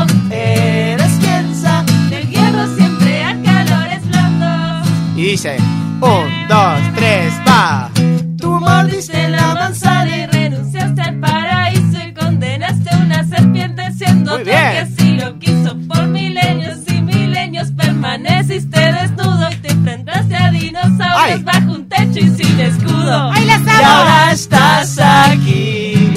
Y 5.18 5.32
dice: 5.32 5.58
Un, 6.00 6.48
dos, 6.48 6.80
tres, 6.96 7.34
va. 7.48 7.90
Tú 8.38 8.52
mordiste 8.60 9.28
la 9.30 9.56
manzana 9.56 10.16
y 10.16 10.26
renunciaste 10.28 11.02
al 11.02 11.20
paraíso 11.20 11.98
y 12.08 12.14
condenaste 12.14 12.88
a 12.94 12.98
una 12.98 13.24
serpiente 13.24 13.92
siendo 13.94 14.44
que 14.44 14.56
así 14.56 15.18
lo 15.18 15.40
quiso 15.40 15.76
por 15.88 16.06
milenios 16.06 16.78
y 16.88 17.02
milenios 17.02 17.72
permaneciste 17.72 18.80
desnudo 18.80 19.50
y 19.52 19.56
te 19.56 19.72
enfrentaste 19.72 20.36
a 20.36 20.52
dinosaurios 20.52 21.10
Ay. 21.18 21.44
bajo 21.44 21.72
un 21.72 21.90
techo 21.90 22.20
y 22.20 22.30
sin 22.30 22.60
escudo. 22.60 23.32
¡Ay, 23.34 23.46
las 23.46 23.62
Y 23.66 23.84
ahora 23.84 24.32
estás 24.34 25.00
aquí, 25.00 26.14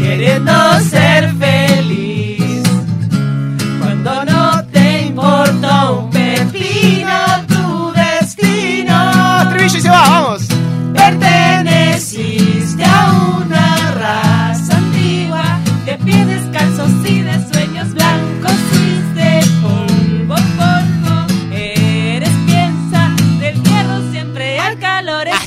queriendo 0.00 0.52
ser 0.88 1.32
feliz. 1.34 2.11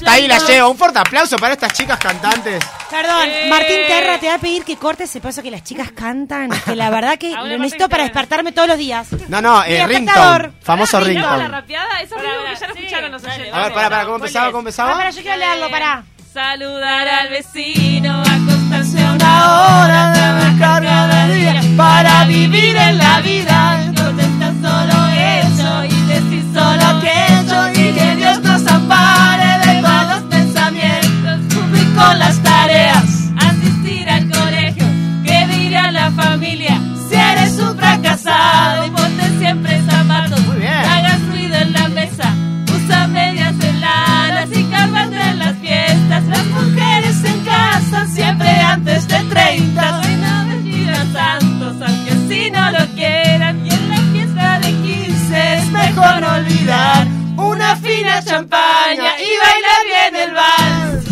Hasta 0.05 0.11
ahí 0.17 0.27
la 0.27 0.37
llevo. 0.39 0.69
Un 0.69 0.77
fuerte 0.77 0.99
aplauso 0.99 1.35
para 1.37 1.53
estas 1.53 1.73
chicas 1.73 1.97
cantantes. 1.99 2.63
Perdón, 2.89 3.27
Eh. 3.27 3.47
Martín 3.49 3.77
Terra 3.87 4.19
te 4.19 4.27
va 4.27 4.35
a 4.35 4.37
pedir 4.37 4.63
que 4.63 4.77
cortes 4.77 5.09
ese 5.09 5.19
paso 5.19 5.41
que 5.41 5.49
las 5.49 5.63
chicas 5.63 5.91
cantan, 5.91 6.49
que 6.63 6.75
la 6.75 6.89
verdad 6.91 7.17
que 7.17 7.31
lo 7.35 7.57
necesito 7.57 7.89
para 7.89 8.03
despertarme 8.03 8.51
todos 8.51 8.67
los 8.67 8.77
días. 8.77 9.07
No, 9.27 9.41
no, 9.41 9.63
eh, 9.63 9.85
ringtone. 9.87 10.51
Famoso 10.61 10.99
Pará, 10.99 11.09
¿miramos 11.09 11.31
la 11.31 11.37
ringtone. 11.37 11.47
rapeada? 11.61 12.01
Eso 12.01 12.15
Pará, 12.15 12.27
mismo 12.29 12.43
que 12.43 12.53
pará, 12.53 12.59
ya 12.59 12.67
lo 12.67 12.73
sí, 12.73 12.79
escucharon 12.81 13.11
los 13.11 13.21
dale, 13.23 13.33
oyentes. 13.35 13.53
A 13.55 13.63
ver, 13.63 13.73
pará, 13.73 13.89
pará, 13.89 14.01
¿cómo 14.05 14.17
¿Cuál 14.17 14.21
empezaba? 14.21 14.45
¿Cómo 14.47 14.57
Ah, 14.57 14.61
empezaba? 14.61 14.93
para, 14.95 15.09
yo 15.09 15.21
quiero 15.21 15.37
leerlo, 15.37 15.69
pará. 15.71 16.03
Saludar 16.33 17.07
al 17.07 17.29
vecino, 17.29 18.21
acostarse 18.21 18.99
a 19.03 19.11
una 19.13 19.15
Una 19.15 19.83
hora 19.85 20.11
de 20.11 20.49
buscar 20.49 20.83
cada 20.83 21.27
día 21.27 21.61
para 21.77 22.25
vivir 22.25 22.75
en 22.75 22.97
la 22.97 23.21
vida. 23.21 23.74
Fracasado. 38.65 38.85
Y 38.85 38.89
ponte 38.91 39.37
siempre 39.39 39.81
zapatos, 39.89 40.41
Muy 40.47 40.57
bien. 40.57 40.73
hagas 40.73 41.21
ruido 41.27 41.55
en 41.57 41.73
la 41.73 41.87
mesa, 41.89 42.33
usa 42.73 43.07
medias 43.07 43.53
en 43.63 43.81
lanas 43.81 44.49
y 44.51 44.63
carbando 44.65 45.15
en 45.17 45.39
las 45.39 45.55
fiestas. 45.57 46.23
Las 46.25 46.45
mujeres 46.45 47.23
en 47.23 47.39
casa 47.45 48.05
siempre 48.07 48.49
antes 48.49 49.07
de 49.07 49.19
30. 49.19 50.01
Soy 50.03 50.15
no 50.15 50.45
vestidas 50.47 51.07
santos, 51.13 51.75
aunque 51.87 52.11
así 52.11 52.51
no 52.51 52.71
lo 52.71 52.85
quieran. 52.95 53.65
Y 53.65 53.69
en 53.69 53.89
la 53.89 53.97
fiesta 54.11 54.59
de 54.59 54.71
15 54.71 55.53
es 55.57 55.71
mejor 55.71 56.23
olvidar 56.23 57.07
una 57.37 57.75
fina 57.77 58.23
champaña 58.23 59.11
y 59.19 59.31
bailar 59.43 59.81
bien 59.91 60.15
el 60.23 60.33
vals. 60.33 61.05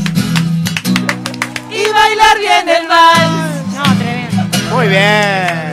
Y 1.69 1.91
bailar 1.91 2.39
bien 2.39 2.69
el 2.69 2.87
vals. 2.87 3.65
No, 3.75 3.83
tremendo. 3.97 4.75
Muy 4.75 4.87
bien. 4.87 5.72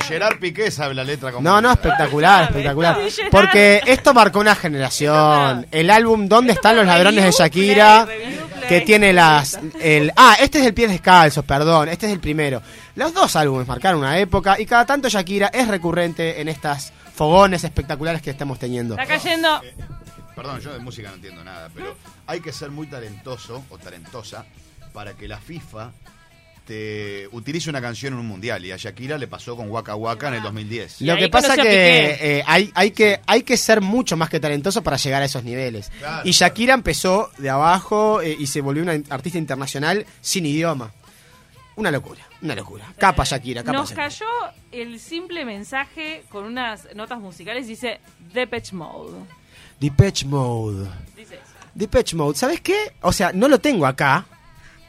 Gerard 0.00 0.38
Piqué 0.38 0.70
sabe 0.70 0.94
la 0.94 1.04
letra 1.04 1.32
como 1.32 1.48
No, 1.48 1.60
no, 1.60 1.72
espectacular, 1.72 2.44
espectacular. 2.44 2.98
Porque 3.30 3.82
esto 3.86 4.14
marcó 4.14 4.40
una 4.40 4.54
generación. 4.54 5.66
El 5.70 5.90
álbum 5.90 6.28
¿Dónde 6.28 6.52
están 6.52 6.76
los 6.76 6.86
ladrones 6.86 7.24
de 7.24 7.30
Shakira? 7.30 8.06
Que 8.68 8.82
tiene 8.82 9.12
las... 9.12 9.58
El, 9.80 10.12
ah, 10.16 10.36
este 10.40 10.60
es 10.60 10.66
el 10.66 10.74
pie 10.74 10.86
descalzo, 10.88 11.42
perdón. 11.42 11.88
Este 11.88 12.06
es 12.06 12.12
el 12.12 12.20
primero. 12.20 12.62
Los 12.94 13.12
dos 13.12 13.34
álbumes 13.36 13.66
marcaron 13.66 14.00
una 14.00 14.18
época 14.18 14.60
y 14.60 14.66
cada 14.66 14.86
tanto 14.86 15.08
Shakira 15.08 15.48
es 15.48 15.66
recurrente 15.68 16.40
en 16.40 16.48
estas 16.48 16.92
fogones 17.14 17.64
espectaculares 17.64 18.22
que 18.22 18.30
estamos 18.30 18.58
teniendo. 18.58 18.94
Está 18.94 19.06
cayendo. 19.06 19.60
Perdón, 20.34 20.60
yo 20.60 20.72
de 20.72 20.78
música 20.78 21.08
no 21.08 21.16
entiendo 21.16 21.44
nada, 21.44 21.68
pero 21.74 21.96
hay 22.26 22.40
que 22.40 22.52
ser 22.52 22.70
muy 22.70 22.86
talentoso 22.86 23.64
o 23.68 23.76
talentosa 23.76 24.46
para 24.92 25.14
que 25.14 25.28
la 25.28 25.38
FIFA 25.38 25.90
te 26.66 27.28
utilice 27.32 27.68
una 27.70 27.80
canción 27.80 28.14
en 28.14 28.20
un 28.20 28.26
mundial. 28.26 28.64
Y 28.64 28.72
a 28.72 28.76
Shakira 28.76 29.18
le 29.18 29.26
pasó 29.26 29.56
con 29.56 29.70
Waka 29.70 29.94
Waka 29.94 30.28
en 30.28 30.34
el 30.34 30.42
2010. 30.42 31.00
Lo 31.02 31.16
que 31.16 31.28
pasa 31.28 31.56
que, 31.56 32.18
eh, 32.38 32.44
hay, 32.46 32.70
hay 32.74 32.90
que 32.92 33.20
hay 33.26 33.42
que 33.42 33.56
ser 33.56 33.80
mucho 33.80 34.16
más 34.16 34.28
que 34.30 34.40
talentoso 34.40 34.82
para 34.82 34.96
llegar 34.96 35.22
a 35.22 35.24
esos 35.24 35.42
niveles. 35.44 35.90
Claro. 35.98 36.22
Y 36.28 36.32
Shakira 36.32 36.74
empezó 36.74 37.30
de 37.38 37.50
abajo 37.50 38.20
eh, 38.22 38.36
y 38.38 38.46
se 38.46 38.60
volvió 38.60 38.82
una 38.82 39.00
artista 39.10 39.38
internacional 39.38 40.06
sin 40.20 40.46
idioma. 40.46 40.92
Una 41.76 41.90
locura, 41.90 42.22
una 42.42 42.54
locura. 42.54 42.92
Capa 42.98 43.24
Shakira, 43.24 43.62
capa 43.62 43.78
Nos 43.78 43.90
Shakira. 43.90 44.08
cayó 44.08 44.26
el 44.72 45.00
simple 45.00 45.44
mensaje 45.44 46.24
con 46.28 46.44
unas 46.44 46.94
notas 46.94 47.18
musicales. 47.20 47.66
Dice 47.66 48.00
Depeche 48.32 48.74
Mode. 48.74 49.16
Depeche 49.80 50.26
Mode. 50.26 50.88
Dice 51.16 51.36
eso. 51.36 51.44
Depeche 51.74 52.16
Mode, 52.16 52.36
¿sabes 52.36 52.60
qué? 52.60 52.92
O 53.00 53.12
sea, 53.12 53.32
no 53.32 53.48
lo 53.48 53.58
tengo 53.60 53.86
acá, 53.86 54.26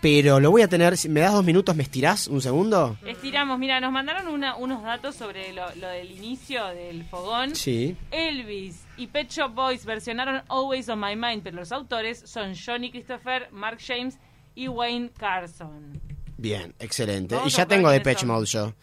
pero 0.01 0.39
lo 0.39 0.51
voy 0.51 0.63
a 0.63 0.67
tener. 0.67 0.97
Si 0.97 1.07
me 1.09 1.19
das 1.21 1.31
dos 1.33 1.45
minutos, 1.45 1.75
¿me 1.75 1.83
estirás 1.83 2.27
un 2.27 2.41
segundo? 2.41 2.97
Estiramos, 3.05 3.57
mira, 3.59 3.79
nos 3.79 3.91
mandaron 3.91 4.27
una- 4.27 4.55
unos 4.55 4.83
datos 4.83 5.15
sobre 5.15 5.53
lo, 5.53 5.63
lo 5.75 5.87
del 5.87 6.11
inicio 6.11 6.65
del 6.67 7.05
fogón. 7.05 7.55
Sí. 7.55 7.95
Elvis 8.11 8.81
y 8.97 9.07
Pet 9.07 9.29
Shop 9.29 9.53
Boys 9.53 9.85
versionaron 9.85 10.41
Always 10.49 10.89
on 10.89 10.99
My 10.99 11.15
Mind, 11.15 11.43
pero 11.43 11.57
los 11.57 11.71
autores 11.71 12.21
son 12.25 12.53
Johnny 12.55 12.91
Christopher, 12.91 13.47
Mark 13.51 13.77
James 13.85 14.17
y 14.55 14.67
Wayne 14.67 15.11
Carson. 15.17 16.01
Bien, 16.37 16.73
excelente. 16.79 17.37
Y 17.45 17.49
ya 17.49 17.67
tengo 17.67 17.89
Depeche 17.91 18.25
eso. 18.25 18.25
Mode 18.25 18.45
yo. 18.47 18.73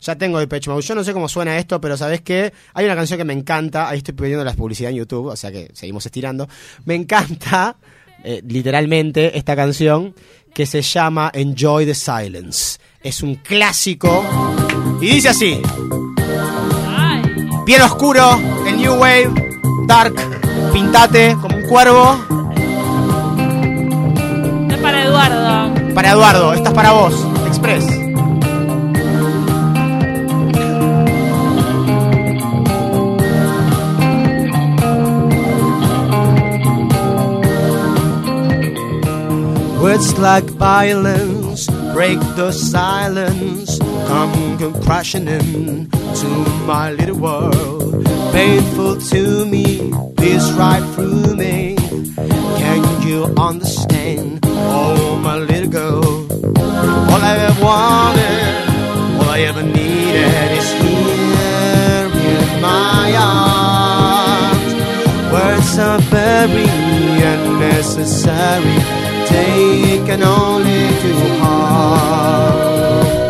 Ya 0.00 0.14
tengo 0.16 0.38
Depeche 0.38 0.70
Mode. 0.70 0.82
Yo 0.82 0.94
no 0.94 1.02
sé 1.02 1.12
cómo 1.12 1.28
suena 1.28 1.58
esto, 1.58 1.80
pero 1.80 1.96
¿sabes 1.96 2.20
qué? 2.20 2.52
Hay 2.74 2.84
una 2.84 2.94
canción 2.94 3.18
que 3.18 3.24
me 3.24 3.32
encanta. 3.32 3.88
Ahí 3.88 3.98
estoy 3.98 4.14
pidiendo 4.14 4.44
la 4.44 4.54
publicidad 4.54 4.90
en 4.92 4.98
YouTube, 4.98 5.26
o 5.26 5.34
sea 5.36 5.50
que 5.50 5.68
seguimos 5.74 6.06
estirando. 6.06 6.46
Me 6.84 6.94
encanta, 6.94 7.74
eh, 8.24 8.42
literalmente, 8.46 9.36
esta 9.38 9.54
canción 9.54 10.14
que 10.54 10.66
se 10.66 10.82
llama 10.82 11.30
Enjoy 11.32 11.86
the 11.86 11.94
Silence. 11.94 12.78
Es 13.02 13.22
un 13.22 13.36
clásico. 13.36 14.24
Y 15.00 15.06
dice 15.06 15.28
así. 15.28 15.60
Bien 17.64 17.82
oscuro, 17.82 18.40
el 18.66 18.76
New 18.78 18.94
Wave, 18.94 19.30
Dark, 19.86 20.14
pintate 20.72 21.36
como 21.40 21.56
un 21.56 21.68
cuervo. 21.68 22.18
es 24.70 24.78
para 24.78 25.04
Eduardo. 25.04 25.94
Para 25.94 26.10
Eduardo, 26.10 26.52
esta 26.54 26.70
es 26.70 26.74
para 26.74 26.92
vos, 26.92 27.14
Express. 27.46 27.97
Words 39.80 40.18
like 40.18 40.44
violence 40.44 41.68
break 41.98 42.20
the 42.36 42.52
silence, 42.52 43.78
come 44.06 44.58
crashing 44.82 45.28
in 45.28 45.90
to 45.90 46.28
my 46.66 46.92
little 46.92 47.18
world. 47.18 48.04
Painful 48.32 49.00
to 49.00 49.44
me, 49.46 49.90
this 50.16 50.50
right 50.52 50.84
through 50.94 51.36
me. 51.36 51.76
Can 52.62 52.80
you 53.06 53.24
understand? 53.36 54.40
Oh, 54.44 55.18
my 55.22 55.38
little 55.38 55.70
girl. 55.70 56.04
All 57.10 57.22
I 57.30 57.34
ever 57.46 57.64
wanted, 57.64 59.20
all 59.20 59.28
I 59.28 59.40
ever 59.50 59.62
needed 59.62 60.50
is 60.60 60.70
here 60.82 62.08
in 62.30 62.62
my 62.62 63.06
arms. 63.36 64.72
Words 65.32 65.78
are 65.78 66.00
very 66.00 66.68
unnecessary. 67.34 69.07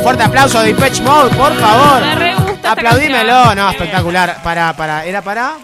Fuerte 0.02 0.22
aplauso 0.22 0.60
de 0.60 0.72
Depeche 0.72 1.02
Mode, 1.02 1.34
por 1.36 1.52
favor. 1.54 2.00
Me 2.00 2.14
re 2.14 2.34
gusta 2.34 2.72
Aplaudímelo, 2.72 3.54
no, 3.54 3.68
Qué 3.68 3.76
espectacular. 3.76 4.42
Para, 4.42 4.74
para, 4.74 5.04
era 5.04 5.20
para, 5.20 5.58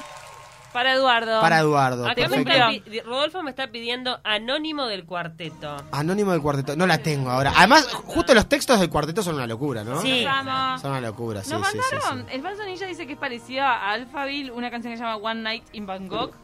Para 0.73 0.93
Eduardo. 0.93 1.41
para 1.41 1.59
Eduardo. 1.61 2.07
Acá 2.07 2.29
me 2.29 2.83
Rodolfo 3.07 3.43
me 3.43 3.51
está 3.51 3.69
pidiendo 3.69 4.21
anónimo 4.23 4.87
del 4.87 5.07
cuarteto. 5.07 5.77
Anónimo 5.93 6.33
del 6.33 6.43
cuarteto, 6.43 6.77
no 6.77 6.87
la 6.87 6.99
tengo 6.99 7.31
ahora. 7.31 7.55
Además, 7.57 7.87
justo 8.05 8.35
los 8.35 8.47
textos 8.47 8.81
del 8.81 8.91
cuarteto 8.91 9.23
son 9.23 9.37
una 9.37 9.47
locura, 9.47 9.83
¿no? 9.83 10.01
Sí. 10.03 10.25
Vamos. 10.25 10.83
Son 10.83 10.91
una 10.91 11.01
locura, 11.01 11.43
sí, 11.43 11.51
Nos 11.51 11.67
sí, 11.69 11.79
mandaron, 11.79 12.27
sí. 12.29 12.35
el 12.35 12.89
dice 12.89 13.07
que 13.07 13.13
es 13.15 13.19
parecida 13.19 13.71
a 13.73 13.93
Alphaville, 13.93 14.51
una 14.51 14.71
canción 14.71 14.93
que 14.93 14.99
se 14.99 15.05
llama 15.05 15.17
One 15.17 15.41
Night 15.41 15.65
in 15.73 15.87
Bangkok. 15.87 16.44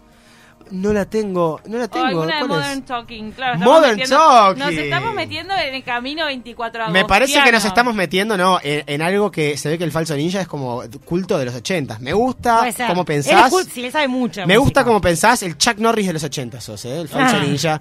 No 0.71 0.93
la 0.93 1.05
tengo, 1.05 1.61
no 1.67 1.79
la 1.79 1.85
O 1.85 1.89
tengo. 1.89 2.07
alguna 2.07 2.27
de 2.27 2.31
¿cuál 2.33 2.43
es? 2.43 2.49
Modern 2.67 2.83
Talking, 2.83 3.33
claro. 3.33 3.59
Modern 3.59 3.97
metiendo- 3.97 4.17
Talking. 4.17 4.59
Nos 4.65 4.73
estamos 4.75 5.15
metiendo 5.15 5.55
en 5.57 5.75
el 5.75 5.83
camino 5.85 6.25
24 6.27 6.89
Me 6.91 7.05
parece 7.05 7.43
que 7.43 7.53
nos 7.53 7.65
estamos 7.65 7.95
metiendo, 7.95 8.37
¿no? 8.37 8.59
En, 8.63 8.85
en 8.87 9.03
algo 9.03 9.31
que 9.31 9.57
se 9.57 9.69
ve 9.69 9.79
que 9.79 9.85
el 9.85 9.93
falso 9.93 10.15
ninja 10.17 10.41
es 10.41 10.49
como 10.49 10.83
culto 11.05 11.39
de 11.39 11.45
los 11.47 11.55
ochentas. 11.55 12.01
Me 12.01 12.13
gusta 12.13 12.69
cómo 12.89 13.05
pensás. 13.05 13.53
si 13.73 13.83
le 13.83 13.91
sabe 13.91 14.09
mucho. 14.09 14.47
Me 14.47 14.57
gusta 14.59 14.85
como 14.85 15.01
pensás 15.01 15.43
el 15.43 15.59
Chuck 15.59 15.79
Norris 15.79 16.07
de 16.07 16.13
los 16.13 16.23
80 16.25 16.61
sos, 16.61 16.85
¿eh? 16.85 17.01
El 17.01 17.09
falso 17.09 17.37
Ah. 17.37 17.41
ninja. 17.45 17.81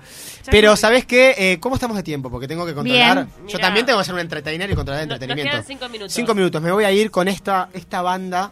Pero, 0.49 0.75
¿sabes 0.75 1.05
qué? 1.05 1.35
Eh, 1.37 1.59
¿Cómo 1.59 1.75
estamos 1.75 1.95
de 1.97 2.03
tiempo? 2.03 2.29
Porque 2.29 2.47
tengo 2.47 2.65
que 2.65 2.73
controlar. 2.73 3.15
Bien. 3.17 3.27
Yo 3.41 3.43
Mirá. 3.45 3.59
también 3.59 3.85
tengo 3.85 3.99
que 3.99 4.05
ser 4.05 4.13
un 4.15 4.19
entertainer 4.21 4.69
y 4.69 4.73
controlar 4.75 5.03
el 5.03 5.09
nos 5.09 5.15
entretenimiento. 5.15 5.51
quedan 5.51 5.65
cinco 5.65 5.89
minutos. 5.89 6.13
Cinco 6.13 6.33
minutos. 6.35 6.61
Me 6.61 6.71
voy 6.71 6.83
a 6.85 6.91
ir 6.91 7.11
con 7.11 7.27
esta, 7.27 7.69
esta 7.73 8.01
banda 8.01 8.51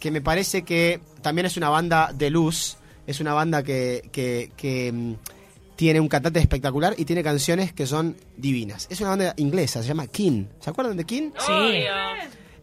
que 0.00 0.10
me 0.10 0.20
parece 0.20 0.62
que 0.62 1.00
también 1.22 1.46
es 1.46 1.56
una 1.56 1.68
banda 1.68 2.10
de 2.14 2.30
luz. 2.30 2.76
Es 3.06 3.20
una 3.20 3.32
banda 3.34 3.62
que, 3.62 4.08
que, 4.12 4.50
que, 4.56 4.90
mm, 4.92 5.14
tiene 5.76 6.00
un 6.00 6.08
cantante 6.08 6.40
espectacular 6.40 6.94
y 6.96 7.04
tiene 7.04 7.22
canciones 7.22 7.72
que 7.72 7.86
son 7.86 8.16
divinas. 8.36 8.86
Es 8.90 9.00
una 9.00 9.10
banda 9.10 9.34
inglesa, 9.36 9.82
se 9.82 9.88
llama 9.88 10.06
King. 10.06 10.46
¿Se 10.60 10.70
acuerdan 10.70 10.96
de 10.96 11.04
King? 11.04 11.30
Sí. 11.38 11.84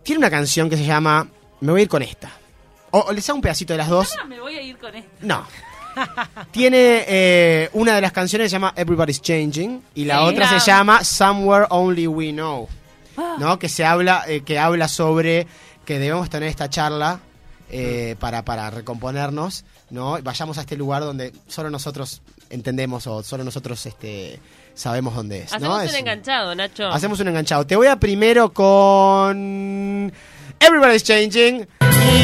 Tiene 0.02 0.18
una 0.20 0.30
canción 0.32 0.70
que 0.70 0.78
se 0.78 0.84
llama 0.86 1.28
Me 1.62 1.72
voy 1.72 1.82
a 1.82 1.84
ir 1.84 1.90
con 1.90 2.02
esta. 2.02 2.32
O, 2.92 3.00
o 3.00 3.14
les 3.14 3.28
hago 3.30 3.36
un 3.38 3.42
pedacito 3.44 3.74
de 3.74 3.78
las 3.78 3.88
dos. 3.90 4.16
Ah, 4.22 4.26
me 4.26 4.40
voy 4.40 4.56
a 4.56 4.62
ir 4.62 4.78
con 4.78 4.94
esto. 4.96 5.10
No. 5.22 5.46
Tiene 6.52 7.06
eh, 7.08 7.70
una 7.74 7.94
de 7.96 8.02
las 8.02 8.12
canciones 8.12 8.46
que 8.46 8.50
se 8.50 8.54
llama 8.56 8.74
Everybody's 8.76 9.22
Changing 9.22 9.82
y 9.96 10.06
la 10.06 10.18
Sí. 10.20 10.24
otra 10.26 10.50
se 10.50 10.56
Ah. 10.72 10.78
llama 10.78 11.04
Somewhere 11.04 11.68
Only 11.70 12.08
We 12.08 12.32
Know. 12.32 12.68
¿No? 13.38 13.60
Que 13.60 13.70
se 13.70 13.86
habla, 13.86 14.24
eh, 14.28 14.42
que 14.42 14.58
habla 14.58 14.88
sobre 14.88 15.46
que 15.86 16.00
debemos 16.00 16.30
tener 16.32 16.50
esta 16.50 16.68
charla 16.70 17.20
eh, 17.70 18.16
para, 18.20 18.44
para 18.44 18.70
recomponernos, 18.72 19.66
¿no? 19.94 20.20
Vayamos 20.22 20.58
a 20.58 20.62
este 20.62 20.76
lugar 20.76 21.04
donde 21.04 21.32
solo 21.48 21.70
nosotros 21.70 22.22
entendemos 22.50 23.06
o 23.06 23.22
solo 23.22 23.44
nosotros 23.44 23.86
este, 23.86 24.40
sabemos 24.74 25.16
dónde 25.16 25.44
es. 25.44 25.52
¿no? 25.52 25.76
Hacemos 25.76 25.84
Es 25.84 25.92
un 25.92 26.00
enganchado, 26.00 26.56
Nacho. 26.56 26.88
Hacemos 26.88 27.20
un 27.20 27.28
enganchado. 27.28 27.66
Te 27.68 27.76
voy 27.76 27.88
a 27.88 27.96
primero 27.98 28.52
con 28.52 30.12
Everybody's 30.60 31.04
Changing. 31.04 31.68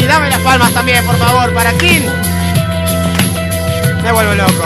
Y 0.02 0.06
dame 0.06 0.32
las 0.32 0.42
palmas 0.42 0.74
también, 0.74 1.06
por 1.06 1.16
favor, 1.18 1.54
para 1.54 1.72
King. 1.78 2.02
Me 4.04 4.12
vuelvo 4.12 4.34
loco. 4.34 4.66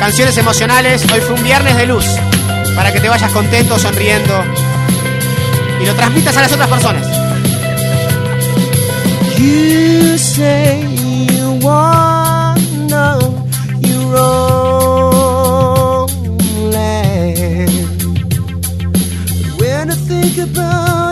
Canciones 0.00 0.36
emocionales. 0.38 1.04
Hoy 1.12 1.20
fue 1.20 1.36
un 1.36 1.44
viernes 1.44 1.76
de 1.76 1.86
luz. 1.86 2.04
Para 2.74 2.92
que 2.92 3.00
te 3.00 3.08
vayas 3.08 3.30
contento, 3.32 3.78
sonriendo. 3.78 4.44
Y 5.80 5.86
lo 5.86 5.94
transmitas 5.94 6.36
a 6.36 6.40
las 6.40 6.52
otras 6.52 6.68
personas. 6.68 7.06
You 9.38 10.18
say 10.18 10.99
about 20.42 21.09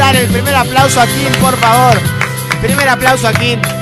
Dale 0.00 0.22
el 0.22 0.28
primer 0.28 0.54
aplauso 0.54 0.98
a 0.98 1.06
King, 1.06 1.30
por 1.40 1.54
favor. 1.58 2.00
Primer 2.62 2.88
aplauso 2.88 3.28
a 3.28 3.32
King. 3.32 3.79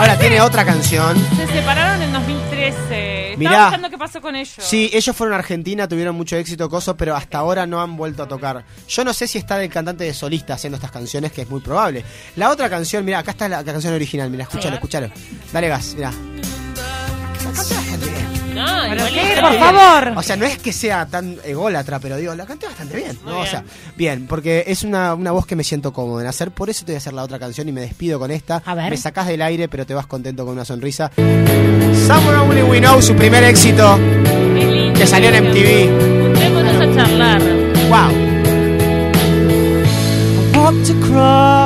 Ahora 0.00 0.18
tiene 0.18 0.40
otra 0.40 0.64
canción. 0.64 1.14
Se 1.36 1.46
separaron 1.46 2.00
en 2.00 2.10
2013. 2.10 3.34
Mirá. 3.36 3.50
Estaba 3.50 3.64
buscando 3.66 3.90
qué 3.90 3.98
pasó 3.98 4.22
con 4.22 4.34
ellos. 4.34 4.54
Sí, 4.58 4.88
ellos 4.94 5.14
fueron 5.14 5.34
a 5.34 5.38
Argentina, 5.40 5.86
tuvieron 5.86 6.16
mucho 6.16 6.36
éxito, 6.36 6.70
coso, 6.70 6.96
pero 6.96 7.14
hasta 7.14 7.36
ahora 7.36 7.66
no 7.66 7.82
han 7.82 7.98
vuelto 7.98 8.22
a 8.22 8.26
tocar. 8.26 8.64
Yo 8.88 9.04
no 9.04 9.12
sé 9.12 9.26
si 9.26 9.36
está 9.36 9.62
el 9.62 9.68
cantante 9.68 10.04
de 10.04 10.14
solista 10.14 10.54
haciendo 10.54 10.76
estas 10.76 10.90
canciones, 10.90 11.32
que 11.32 11.42
es 11.42 11.50
muy 11.50 11.60
probable. 11.60 12.02
La 12.36 12.48
otra 12.48 12.70
canción, 12.70 13.04
mira, 13.04 13.18
acá 13.18 13.32
está 13.32 13.46
la, 13.46 13.62
la 13.62 13.72
canción 13.72 13.92
original, 13.92 14.30
mira, 14.30 14.44
escúchalo, 14.44 14.76
escúchalo. 14.76 15.10
Dale 15.52 15.68
gas, 15.68 15.94
mira. 15.94 16.12
Por 18.88 19.58
favor. 19.58 20.12
O 20.16 20.22
sea, 20.22 20.36
no 20.36 20.46
es 20.46 20.58
que 20.58 20.72
sea 20.72 21.06
tan 21.06 21.38
ególatra, 21.44 21.98
pero 21.98 22.16
digo, 22.16 22.34
la 22.34 22.46
canté 22.46 22.66
bastante 22.66 22.96
bien. 22.96 23.18
¿no? 23.24 23.32
bien. 23.32 23.42
O 23.42 23.46
sea, 23.46 23.64
bien, 23.96 24.26
porque 24.26 24.64
es 24.66 24.82
una, 24.82 25.14
una, 25.14 25.32
voz 25.32 25.46
que 25.46 25.56
me 25.56 25.64
siento 25.64 25.92
cómodo 25.92 26.20
en 26.20 26.26
hacer. 26.26 26.50
Por 26.50 26.70
eso 26.70 26.84
te 26.84 26.92
voy 26.92 26.96
a 26.96 26.98
hacer 26.98 27.12
la 27.12 27.22
otra 27.22 27.38
canción 27.38 27.68
y 27.68 27.72
me 27.72 27.80
despido 27.80 28.18
con 28.18 28.30
esta. 28.30 28.62
A 28.64 28.74
ver. 28.74 28.90
Me 28.90 28.96
sacás 28.96 29.26
del 29.26 29.42
aire, 29.42 29.68
pero 29.68 29.86
te 29.86 29.94
vas 29.94 30.06
contento 30.06 30.44
con 30.44 30.54
una 30.54 30.64
sonrisa. 30.64 31.10
Summer 31.16 32.34
Only 32.36 32.62
We 32.62 32.80
Know, 32.80 33.00
su 33.02 33.14
primer 33.14 33.44
éxito. 33.44 33.98
Lindo, 34.54 34.98
que 34.98 35.06
salió 35.06 35.30
en 35.30 35.44
MTV. 35.44 36.20
A 36.80 36.94
charlar. 36.94 37.42
Wow. 37.88 38.10
I 40.40 40.56
walked 40.56 40.90
across 40.90 41.59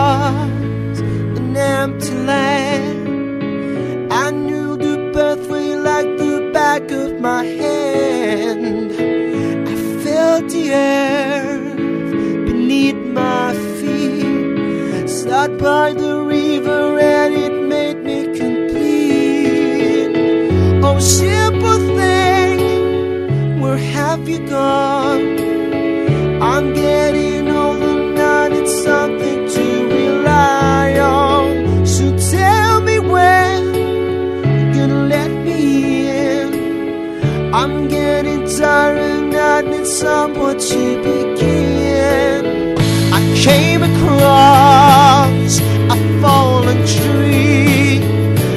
mess 39.94 40.02
up 40.02 40.36
what 40.36 40.60
you 40.70 40.96
began. 41.02 42.76
I 43.12 43.20
came 43.36 43.82
across 43.82 45.60
a 45.60 46.20
fallen 46.20 46.78
tree. 46.86 47.98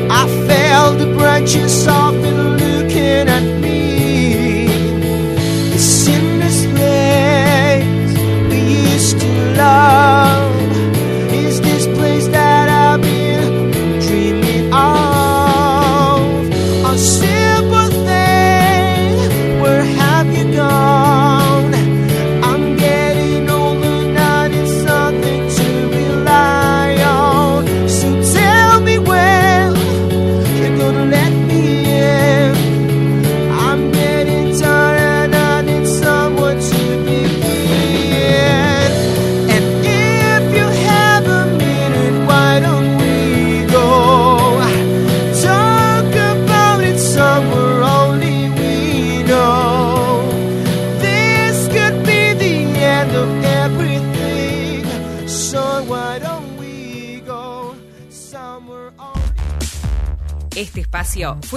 I 0.10 0.26
felt 0.48 0.98
the 1.00 1.14
branches 1.18 1.88
on. 1.88 2.07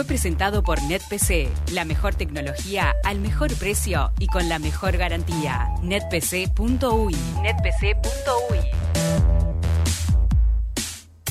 Fue 0.01 0.07
presentado 0.07 0.63
por 0.63 0.81
NetPC, 0.81 1.51
la 1.73 1.85
mejor 1.85 2.15
tecnología 2.15 2.95
al 3.05 3.21
mejor 3.21 3.55
precio 3.57 4.11
y 4.19 4.29
con 4.29 4.49
la 4.49 4.59
mejor 4.59 4.97
garantía. 4.97 5.69
NetPC.uy. 5.83 7.15
NetPC.uy. 7.43 8.59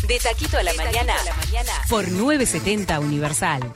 De 0.07 0.19
taquito 0.19 0.59
a 0.59 0.61
la, 0.61 0.69
a 0.69 0.75
la 0.75 0.83
mañana 0.83 1.73
por 1.89 2.11
970 2.11 2.99
Universal. 2.99 3.73